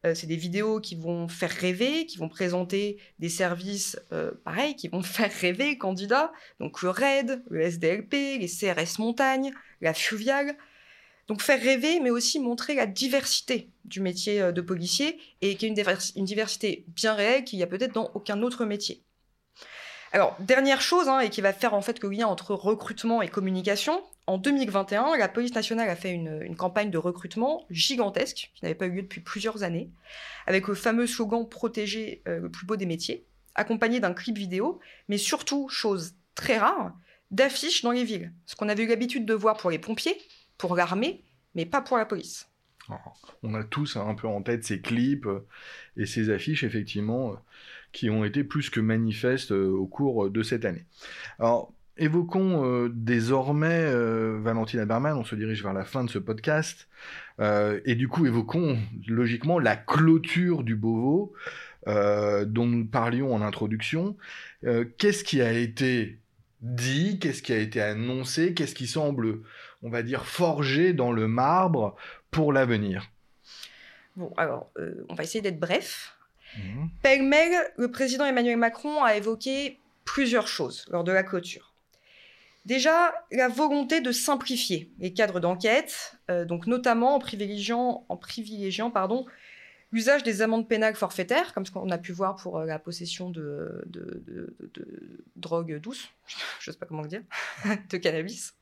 Euh, 0.05 0.15
c'est 0.15 0.27
des 0.27 0.37
vidéos 0.37 0.79
qui 0.79 0.95
vont 0.95 1.27
faire 1.27 1.51
rêver, 1.51 2.05
qui 2.05 2.17
vont 2.17 2.29
présenter 2.29 2.97
des 3.19 3.29
services 3.29 3.99
pareils, 4.43 4.75
qui 4.75 4.87
vont 4.87 5.03
faire 5.03 5.31
rêver 5.31 5.77
candidats, 5.77 6.31
donc 6.59 6.81
le 6.81 6.89
RAID, 6.89 7.43
le 7.49 7.61
SDLP, 7.61 8.39
les 8.39 8.47
CRS 8.47 8.99
montagne, 8.99 9.51
la 9.81 9.93
fluviale, 9.93 10.57
donc 11.29 11.43
faire 11.43 11.61
rêver, 11.61 11.99
mais 11.99 12.09
aussi 12.09 12.39
montrer 12.39 12.73
la 12.73 12.87
diversité 12.87 13.69
du 13.85 14.01
métier 14.01 14.41
euh, 14.41 14.51
de 14.51 14.61
policier 14.61 15.19
et 15.41 15.55
qu'il 15.55 15.69
y 15.69 15.79
a 15.79 15.95
une, 16.15 16.25
diversité 16.25 16.85
bien 16.87 17.13
réelle 17.13 17.43
qu'il 17.43 17.57
n'y 17.57 17.63
a 17.63 17.67
peut-être 17.67 17.93
dans 17.93 18.11
aucun 18.15 18.41
autre 18.41 18.65
métier. 18.65 19.03
Alors, 20.11 20.35
dernière 20.39 20.81
chose, 20.81 21.07
hein, 21.07 21.19
et 21.19 21.29
qui 21.29 21.41
va 21.41 21.53
faire 21.53 21.75
en 21.75 21.81
fait 21.81 22.01
le 22.01 22.09
lien 22.09 22.25
entre 22.25 22.55
recrutement 22.55 23.21
et 23.21 23.27
communication, 23.27 24.01
en 24.25 24.39
2021, 24.39 25.17
la 25.17 25.27
police 25.27 25.53
nationale 25.53 25.87
a 25.87 25.95
fait 25.95 26.11
une, 26.11 26.55
campagne 26.55 26.89
de 26.89 26.97
recrutement 26.97 27.65
gigantesque, 27.69 28.51
qui 28.55 28.65
n'avait 28.65 28.73
pas 28.73 28.87
eu 28.87 28.91
lieu 28.91 29.01
depuis 29.03 29.21
plusieurs 29.21 29.61
années, 29.61 29.91
avec 30.47 30.67
le 30.67 30.73
fameux 30.73 31.05
slogan 31.05 31.47
Protéger 31.47 32.23
euh, 32.27 32.39
le 32.39 32.49
plus 32.49 32.65
beau 32.65 32.75
des 32.75 32.87
métiers, 32.87 33.27
accompagné 33.53 33.99
d'un 33.99 34.13
clip 34.13 34.35
vidéo, 34.35 34.79
mais 35.09 35.19
surtout, 35.19 35.69
chose 35.69 36.15
très 36.33 36.57
rare, 36.57 36.91
d'affiches 37.29 37.83
dans 37.83 37.91
les 37.91 38.03
villes. 38.03 38.33
Ce 38.47 38.55
qu'on 38.55 38.67
avait 38.67 38.83
eu 38.83 38.87
l'habitude 38.87 39.25
de 39.27 39.33
voir 39.35 39.57
pour 39.57 39.69
les 39.69 39.77
pompiers, 39.77 40.17
pour 40.59 40.75
l'armée, 40.75 41.23
mais 41.55 41.65
pas 41.65 41.81
pour 41.81 41.97
la 41.97 42.05
police. 42.05 42.47
Ah, 42.89 42.99
on 43.43 43.53
a 43.53 43.63
tous 43.63 43.97
un 43.97 44.13
peu 44.15 44.27
en 44.27 44.41
tête 44.41 44.63
ces 44.63 44.81
clips 44.81 45.25
euh, 45.25 45.45
et 45.97 46.05
ces 46.05 46.29
affiches, 46.29 46.63
effectivement, 46.63 47.31
euh, 47.31 47.35
qui 47.91 48.09
ont 48.09 48.23
été 48.23 48.43
plus 48.43 48.69
que 48.69 48.79
manifestes 48.79 49.51
euh, 49.51 49.69
au 49.69 49.87
cours 49.87 50.29
de 50.29 50.43
cette 50.43 50.65
année. 50.65 50.85
Alors, 51.39 51.73
évoquons 51.97 52.87
désormais, 52.93 53.91
Valentine 54.39 54.79
Aberman, 54.79 55.17
on 55.17 55.25
se 55.25 55.35
dirige 55.35 55.63
vers 55.63 55.73
la 55.73 55.83
fin 55.83 56.05
de 56.05 56.09
ce 56.09 56.17
podcast, 56.17 56.87
et 57.41 57.95
du 57.95 58.07
coup, 58.07 58.25
évoquons 58.25 58.79
logiquement 59.05 59.59
la 59.59 59.75
clôture 59.75 60.63
du 60.63 60.77
Beauvau, 60.77 61.33
dont 61.85 62.65
nous 62.65 62.85
parlions 62.85 63.35
en 63.35 63.41
introduction. 63.41 64.15
Qu'est-ce 64.97 65.25
qui 65.25 65.41
a 65.41 65.51
été 65.51 66.19
dit, 66.61 67.19
qu'est-ce 67.19 67.41
qui 67.41 67.51
a 67.51 67.57
été 67.57 67.81
annoncé, 67.81 68.53
qu'est-ce 68.53 68.75
qui 68.75 68.87
semble 68.87 69.39
on 69.83 69.89
va 69.89 70.03
dire, 70.03 70.25
forgé 70.25 70.93
dans 70.93 71.11
le 71.11 71.27
marbre 71.27 71.95
pour 72.31 72.53
l'avenir 72.53 73.09
Bon, 74.15 74.33
alors, 74.37 74.69
euh, 74.77 75.05
on 75.07 75.15
va 75.15 75.23
essayer 75.23 75.41
d'être 75.41 75.59
bref. 75.59 76.17
Mmh. 76.57 76.87
Pêle-mêle, 77.01 77.53
le 77.77 77.89
président 77.89 78.25
Emmanuel 78.25 78.57
Macron 78.57 79.03
a 79.03 79.15
évoqué 79.15 79.79
plusieurs 80.03 80.47
choses 80.47 80.85
lors 80.89 81.03
de 81.03 81.11
la 81.11 81.23
clôture. 81.23 81.73
Déjà, 82.65 83.13
la 83.31 83.47
volonté 83.47 84.01
de 84.01 84.11
simplifier 84.11 84.91
les 84.99 85.13
cadres 85.13 85.39
d'enquête, 85.39 86.17
euh, 86.29 86.43
donc 86.43 86.67
notamment 86.67 87.15
en 87.15 87.19
privilégiant, 87.19 88.05
en 88.09 88.17
privilégiant 88.17 88.91
pardon, 88.91 89.25
L'usage 89.91 90.21
des 90.21 90.43
amendes 90.43 90.67
pénales 90.67 90.93
forfaitaires, 90.93 91.51
comme 91.53 91.65
ce 91.65 91.71
qu'on 91.71 91.89
a 91.89 91.97
pu 91.97 92.11
voir 92.11 92.35
pour 92.35 92.59
euh, 92.59 92.65
la 92.65 92.77
possession 92.77 93.31
de, 93.31 93.83
de, 93.87 94.55
drogue 95.35 95.79
douce, 95.79 96.09
je 96.59 96.69
ne 96.69 96.73
sais 96.73 96.79
pas 96.79 96.85
comment 96.85 97.05
dire, 97.05 97.23
de 97.89 97.97
cannabis. 97.97 98.53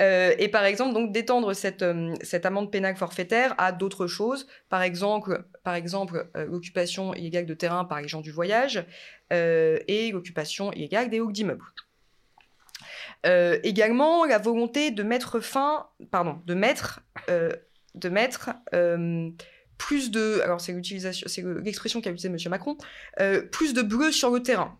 Euh, 0.00 0.34
et 0.38 0.48
par 0.48 0.64
exemple, 0.64 0.94
donc 0.94 1.12
d'étendre 1.12 1.54
cette, 1.54 1.82
euh, 1.82 2.14
cette 2.22 2.46
amende 2.46 2.70
pénale 2.70 2.96
forfaitaire 2.96 3.54
à 3.58 3.72
d'autres 3.72 4.06
choses, 4.06 4.46
par 4.68 4.82
exemple, 4.82 5.44
par 5.62 5.74
exemple 5.74 6.28
l'occupation 6.34 7.14
illégale 7.14 7.46
de 7.46 7.54
terrain 7.54 7.84
par 7.84 8.00
les 8.00 8.08
gens 8.08 8.20
du 8.20 8.30
voyage 8.30 8.84
et 9.30 10.10
l'occupation 10.12 10.72
illégale 10.72 11.10
des 11.10 11.20
hauts 11.20 11.32
d'immeubles. 11.32 11.64
également, 13.62 14.24
la 14.24 14.38
volonté 14.38 14.90
de 14.90 15.02
mettre 15.02 15.40
fin, 15.40 15.86
pardon, 16.10 16.40
de 16.46 16.54
mettre, 16.54 17.00
de 17.28 18.08
mettre 18.08 18.50
plus 19.78 20.10
de, 20.10 20.40
alors 20.42 20.60
c'est 20.60 20.72
l'utilisation, 20.72 21.26
c'est 21.28 21.42
l'expression 21.62 22.00
qu'a 22.00 22.10
utilisée 22.10 22.28
M. 22.28 22.50
Macron, 22.50 22.76
euh, 23.20 23.42
plus 23.42 23.74
de 23.74 23.82
bleu 23.82 24.12
sur 24.12 24.30
le 24.30 24.42
terrain. 24.42 24.78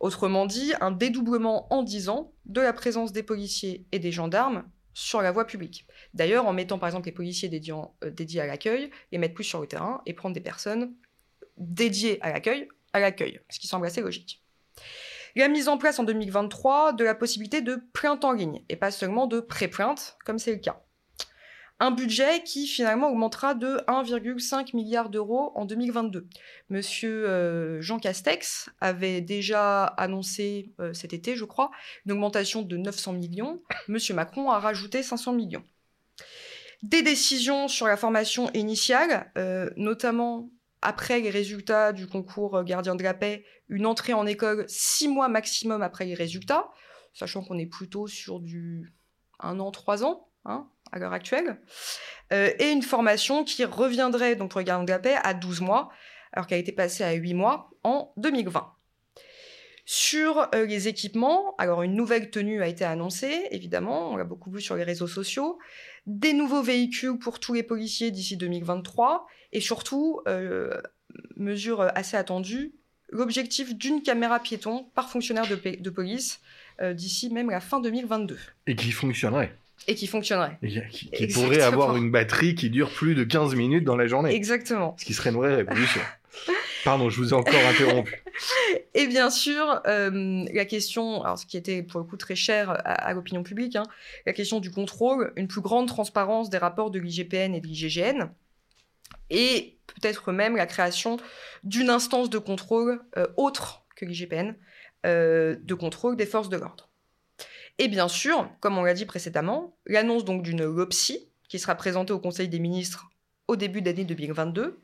Autrement 0.00 0.46
dit, 0.46 0.72
un 0.80 0.90
dédoublement 0.90 1.72
en 1.72 1.82
10 1.82 2.08
ans 2.08 2.32
de 2.46 2.60
la 2.60 2.72
présence 2.72 3.12
des 3.12 3.22
policiers 3.22 3.86
et 3.92 3.98
des 3.98 4.12
gendarmes 4.12 4.64
sur 4.94 5.22
la 5.22 5.32
voie 5.32 5.46
publique. 5.46 5.86
D'ailleurs, 6.14 6.46
en 6.46 6.52
mettant 6.52 6.78
par 6.78 6.88
exemple 6.88 7.06
les 7.06 7.12
policiers 7.12 7.50
euh, 7.50 8.10
dédiés 8.10 8.40
à 8.40 8.46
l'accueil, 8.46 8.90
les 9.12 9.18
mettre 9.18 9.34
plus 9.34 9.44
sur 9.44 9.60
le 9.60 9.66
terrain 9.66 10.00
et 10.06 10.14
prendre 10.14 10.34
des 10.34 10.40
personnes 10.40 10.94
dédiées 11.58 12.18
à 12.22 12.32
l'accueil, 12.32 12.68
à 12.92 13.00
l'accueil, 13.00 13.40
ce 13.50 13.58
qui 13.58 13.66
semble 13.66 13.86
assez 13.86 14.00
logique. 14.00 14.42
La 15.36 15.48
mise 15.48 15.68
en 15.68 15.78
place 15.78 15.98
en 15.98 16.04
2023 16.04 16.92
de 16.92 17.02
la 17.02 17.14
possibilité 17.14 17.60
de 17.60 17.76
plainte 17.92 18.24
en 18.24 18.32
ligne 18.32 18.62
et 18.68 18.76
pas 18.76 18.92
seulement 18.92 19.26
de 19.26 19.40
pré-plainte, 19.40 20.16
comme 20.24 20.38
c'est 20.38 20.52
le 20.52 20.58
cas. 20.58 20.83
Un 21.80 21.90
budget 21.90 22.44
qui 22.44 22.68
finalement 22.68 23.10
augmentera 23.10 23.54
de 23.54 23.78
1,5 23.88 24.76
milliard 24.76 25.10
d'euros 25.10 25.50
en 25.56 25.64
2022. 25.64 26.28
Monsieur 26.70 27.28
euh, 27.28 27.80
Jean 27.80 27.98
Castex 27.98 28.70
avait 28.80 29.20
déjà 29.20 29.84
annoncé 29.84 30.72
euh, 30.78 30.92
cet 30.92 31.12
été, 31.12 31.34
je 31.34 31.44
crois, 31.44 31.72
une 32.06 32.12
augmentation 32.12 32.62
de 32.62 32.76
900 32.76 33.14
millions. 33.14 33.60
Monsieur 33.88 34.14
Macron 34.14 34.50
a 34.50 34.60
rajouté 34.60 35.02
500 35.02 35.32
millions. 35.32 35.64
Des 36.84 37.02
décisions 37.02 37.66
sur 37.66 37.86
la 37.86 37.96
formation 37.96 38.50
initiale, 38.52 39.32
euh, 39.36 39.68
notamment 39.76 40.50
après 40.80 41.18
les 41.18 41.30
résultats 41.30 41.92
du 41.92 42.06
concours 42.06 42.62
gardien 42.62 42.94
de 42.94 43.02
la 43.02 43.14
paix, 43.14 43.44
une 43.68 43.86
entrée 43.86 44.12
en 44.12 44.26
école 44.26 44.64
six 44.68 45.08
mois 45.08 45.28
maximum 45.28 45.82
après 45.82 46.04
les 46.04 46.14
résultats, 46.14 46.68
sachant 47.14 47.42
qu'on 47.42 47.58
est 47.58 47.66
plutôt 47.66 48.06
sur 48.06 48.38
du 48.38 48.92
un 49.40 49.58
an, 49.58 49.70
trois 49.72 50.04
ans 50.04 50.28
hein, 50.44 50.68
à 50.94 50.98
l'heure 50.98 51.12
actuelle, 51.12 51.58
euh, 52.32 52.50
et 52.58 52.70
une 52.70 52.82
formation 52.82 53.44
qui 53.44 53.64
reviendrait 53.64 54.36
donc 54.36 54.52
pour 54.52 54.60
les 54.60 54.64
gardiens 54.64 54.84
de 54.84 54.90
la 54.90 54.98
paix 54.98 55.16
à 55.22 55.34
12 55.34 55.60
mois, 55.60 55.90
alors 56.32 56.46
qu'elle 56.46 56.56
a 56.56 56.60
été 56.60 56.72
passée 56.72 57.02
à 57.04 57.12
8 57.12 57.34
mois 57.34 57.70
en 57.82 58.12
2020. 58.16 58.72
Sur 59.86 60.48
euh, 60.54 60.64
les 60.64 60.88
équipements, 60.88 61.54
alors 61.58 61.82
une 61.82 61.94
nouvelle 61.94 62.30
tenue 62.30 62.62
a 62.62 62.68
été 62.68 62.84
annoncée, 62.84 63.48
évidemment, 63.50 64.12
on 64.12 64.16
l'a 64.16 64.24
beaucoup 64.24 64.50
vu 64.50 64.60
sur 64.60 64.76
les 64.76 64.84
réseaux 64.84 65.08
sociaux, 65.08 65.58
des 66.06 66.32
nouveaux 66.32 66.62
véhicules 66.62 67.18
pour 67.18 67.40
tous 67.40 67.52
les 67.52 67.62
policiers 67.62 68.10
d'ici 68.10 68.36
2023, 68.36 69.26
et 69.52 69.60
surtout, 69.60 70.20
euh, 70.28 70.80
mesure 71.36 71.82
assez 71.94 72.16
attendue, 72.16 72.72
l'objectif 73.10 73.74
d'une 73.74 74.02
caméra 74.02 74.40
piéton 74.40 74.90
par 74.94 75.10
fonctionnaire 75.10 75.46
de, 75.46 75.90
police 75.90 76.40
d'ici 76.82 77.30
même 77.30 77.50
la 77.50 77.60
fin 77.60 77.78
2022. 77.78 78.38
Et 78.66 78.74
qui 78.74 78.90
fonctionnerait? 78.90 79.54
Et 79.86 79.94
qui 79.94 80.06
fonctionnerait. 80.06 80.58
Et 80.62 80.88
qui, 80.88 81.26
pourrait 81.28 81.60
avoir 81.60 81.96
une 81.96 82.10
batterie 82.10 82.54
qui 82.54 82.70
dure 82.70 82.90
plus 82.90 83.14
de 83.14 83.24
15 83.24 83.54
minutes 83.54 83.84
dans 83.84 83.96
la 83.96 84.06
journée. 84.06 84.34
Exactement. 84.34 84.94
Ce 84.98 85.04
qui 85.04 85.14
serait 85.14 85.30
une 85.30 85.36
vraie 85.36 85.54
révolution. 85.56 86.00
Pardon, 86.84 87.08
je 87.08 87.16
vous 87.16 87.30
ai 87.30 87.32
encore 87.32 87.54
interrompu. 87.66 88.22
Et 88.94 89.06
bien 89.06 89.30
sûr, 89.30 89.80
euh, 89.86 90.44
la 90.52 90.64
question, 90.64 91.22
alors 91.22 91.38
ce 91.38 91.46
qui 91.46 91.56
était 91.56 91.82
pour 91.82 92.00
le 92.00 92.06
coup 92.06 92.16
très 92.16 92.34
cher 92.34 92.76
à, 92.84 93.12
l'opinion 93.14 93.42
publique, 93.42 93.76
hein, 93.76 93.84
la 94.26 94.32
question 94.32 94.60
du 94.60 94.70
contrôle, 94.70 95.32
une 95.36 95.48
plus 95.48 95.62
grande 95.62 95.88
transparence 95.88 96.50
des 96.50 96.58
rapports 96.58 96.90
de 96.90 96.98
l'IGPN 96.98 97.54
et 97.54 97.60
de 97.60 97.66
l'IGGN, 97.66 98.30
et 99.30 99.78
peut-être 99.86 100.32
même 100.32 100.56
la 100.56 100.66
création 100.66 101.16
d'une 101.62 101.90
instance 101.90 102.28
de 102.28 102.38
contrôle 102.38 103.00
euh, 103.16 103.26
autre 103.36 103.86
que 103.96 104.04
l'IGPN, 104.04 104.54
euh, 105.06 105.56
de 105.60 105.74
contrôle 105.74 106.16
des 106.16 106.26
forces 106.26 106.48
de 106.48 106.56
l'ordre. 106.56 106.90
Et 107.78 107.88
bien 107.88 108.08
sûr, 108.08 108.48
comme 108.60 108.78
on 108.78 108.84
l'a 108.84 108.94
dit 108.94 109.04
précédemment, 109.04 109.76
l'annonce 109.86 110.24
donc 110.24 110.42
d'une 110.42 110.64
LOPSI 110.64 111.28
qui 111.48 111.58
sera 111.58 111.74
présentée 111.74 112.12
au 112.12 112.20
Conseil 112.20 112.48
des 112.48 112.60
ministres 112.60 113.10
au 113.48 113.56
début 113.56 113.82
d'année 113.82 114.04
2022 114.04 114.80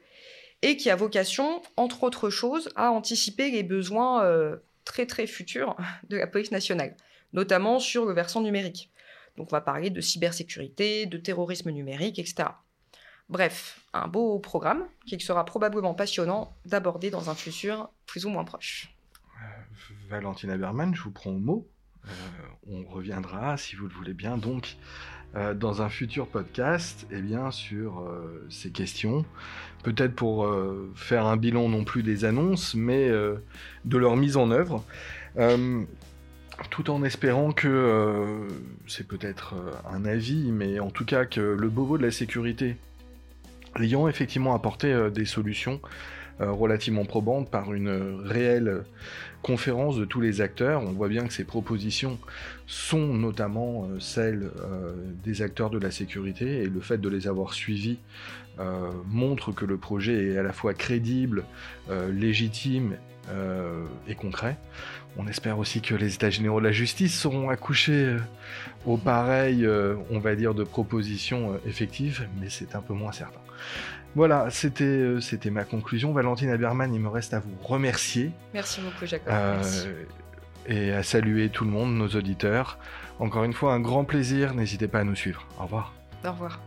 et 0.62 0.76
qui 0.76 0.90
a 0.90 0.96
vocation, 0.96 1.62
entre 1.76 2.02
autres 2.02 2.30
choses, 2.30 2.68
à 2.76 2.90
anticiper 2.90 3.50
les 3.50 3.62
besoins 3.62 4.24
euh, 4.24 4.56
très 4.84 5.06
très 5.06 5.26
futurs 5.26 5.76
de 6.08 6.16
la 6.16 6.26
police 6.26 6.50
nationale, 6.50 6.96
notamment 7.32 7.78
sur 7.78 8.04
le 8.04 8.12
versant 8.12 8.42
numérique. 8.42 8.90
Donc 9.36 9.48
on 9.52 9.56
va 9.56 9.60
parler 9.60 9.90
de 9.90 10.00
cybersécurité, 10.00 11.06
de 11.06 11.16
terrorisme 11.16 11.70
numérique, 11.70 12.18
etc. 12.18 12.48
Bref, 13.28 13.80
un 13.92 14.08
beau 14.08 14.40
programme 14.40 14.86
qui 15.06 15.18
sera 15.20 15.44
probablement 15.44 15.94
passionnant 15.94 16.56
d'aborder 16.66 17.10
dans 17.10 17.30
un 17.30 17.34
futur 17.34 17.88
plus 18.06 18.26
ou 18.26 18.28
moins 18.28 18.44
proche. 18.44 18.92
Euh, 19.40 19.46
Valentina 20.08 20.56
Berman, 20.56 20.94
je 20.94 21.02
vous 21.02 21.12
prends 21.12 21.30
au 21.30 21.38
mot. 21.38 21.68
Euh, 22.06 22.12
on 22.68 22.84
reviendra, 22.88 23.56
si 23.56 23.76
vous 23.76 23.86
le 23.86 23.94
voulez 23.94 24.14
bien, 24.14 24.36
donc 24.36 24.76
euh, 25.36 25.54
dans 25.54 25.82
un 25.82 25.88
futur 25.88 26.26
podcast 26.26 27.06
eh 27.10 27.20
bien, 27.20 27.50
sur 27.50 28.00
euh, 28.00 28.46
ces 28.48 28.70
questions. 28.70 29.24
Peut-être 29.82 30.14
pour 30.14 30.46
faire 30.94 31.24
un 31.24 31.38
bilan 31.38 31.70
non 31.70 31.84
plus 31.84 32.02
des 32.02 32.26
annonces, 32.26 32.74
mais 32.74 33.08
de 33.08 33.96
leur 33.96 34.14
mise 34.14 34.36
en 34.36 34.50
œuvre. 34.50 34.84
tout 36.68 36.90
en 36.90 37.02
espérant 37.02 37.52
que, 37.52 38.46
c'est 38.86 39.08
peut-être 39.08 39.54
un 39.90 40.04
avis, 40.04 40.52
mais 40.52 40.80
en 40.80 40.90
tout 40.90 41.06
cas 41.06 41.24
que 41.24 41.40
le 41.40 41.70
Beauvau 41.70 41.96
de 41.96 42.02
la 42.02 42.10
sécurité, 42.10 42.76
ayant 43.80 44.06
effectivement 44.06 44.54
apporté 44.54 45.10
des 45.10 45.24
solutions 45.24 45.80
relativement 46.40 47.04
probantes 47.04 47.50
par 47.50 47.74
une 47.74 48.22
réelle 48.24 48.84
conférence 49.42 49.96
de 49.96 50.04
tous 50.04 50.20
les 50.20 50.40
acteurs. 50.40 50.82
On 50.82 50.92
voit 50.92 51.08
bien 51.08 51.26
que 51.26 51.32
ces 51.32 51.44
propositions 51.44 52.18
sont 52.66 53.14
notamment 53.14 53.84
euh, 53.84 53.98
celles 54.00 54.50
euh, 54.60 54.94
des 55.24 55.42
acteurs 55.42 55.70
de 55.70 55.78
la 55.78 55.90
sécurité 55.90 56.62
et 56.62 56.66
le 56.66 56.80
fait 56.80 56.98
de 56.98 57.08
les 57.08 57.26
avoir 57.26 57.54
suivis 57.54 57.98
euh, 58.58 58.90
montre 59.06 59.52
que 59.52 59.64
le 59.64 59.76
projet 59.76 60.28
est 60.28 60.38
à 60.38 60.42
la 60.42 60.52
fois 60.52 60.74
crédible, 60.74 61.44
légitime 62.12 62.96
et 64.08 64.14
concret. 64.16 64.58
On 65.16 65.28
espère 65.28 65.58
aussi 65.58 65.80
que 65.80 65.94
les 65.94 66.14
États 66.14 66.30
généraux 66.30 66.58
de 66.58 66.64
la 66.64 66.72
justice 66.72 67.16
seront 67.16 67.48
accouchés 67.48 68.16
au 68.86 68.96
pareil, 68.96 69.64
on 70.10 70.18
va 70.18 70.34
dire, 70.34 70.52
de 70.52 70.64
propositions 70.64 71.60
effectives, 71.64 72.26
mais 72.40 72.48
c'est 72.48 72.74
un 72.74 72.80
peu 72.80 72.92
moins 72.92 73.12
certain. 73.12 73.40
Voilà, 74.16 74.48
euh, 74.80 75.20
c'était 75.20 75.50
ma 75.50 75.64
conclusion. 75.64 76.12
Valentine 76.12 76.50
Aberman, 76.50 76.92
il 76.92 77.00
me 77.00 77.08
reste 77.08 77.34
à 77.34 77.38
vous 77.38 77.54
remercier. 77.62 78.32
Merci 78.52 78.80
beaucoup, 78.80 79.06
Jacob. 79.06 79.28
Euh, 79.32 79.62
et 80.66 80.92
à 80.92 81.02
saluer 81.02 81.48
tout 81.48 81.64
le 81.64 81.70
monde, 81.70 81.94
nos 81.94 82.08
auditeurs. 82.08 82.78
Encore 83.18 83.44
une 83.44 83.52
fois, 83.52 83.74
un 83.74 83.80
grand 83.80 84.04
plaisir. 84.04 84.54
N'hésitez 84.54 84.88
pas 84.88 85.00
à 85.00 85.04
nous 85.04 85.16
suivre. 85.16 85.46
Au 85.58 85.64
revoir. 85.64 85.92
Au 86.24 86.32
revoir. 86.32 86.60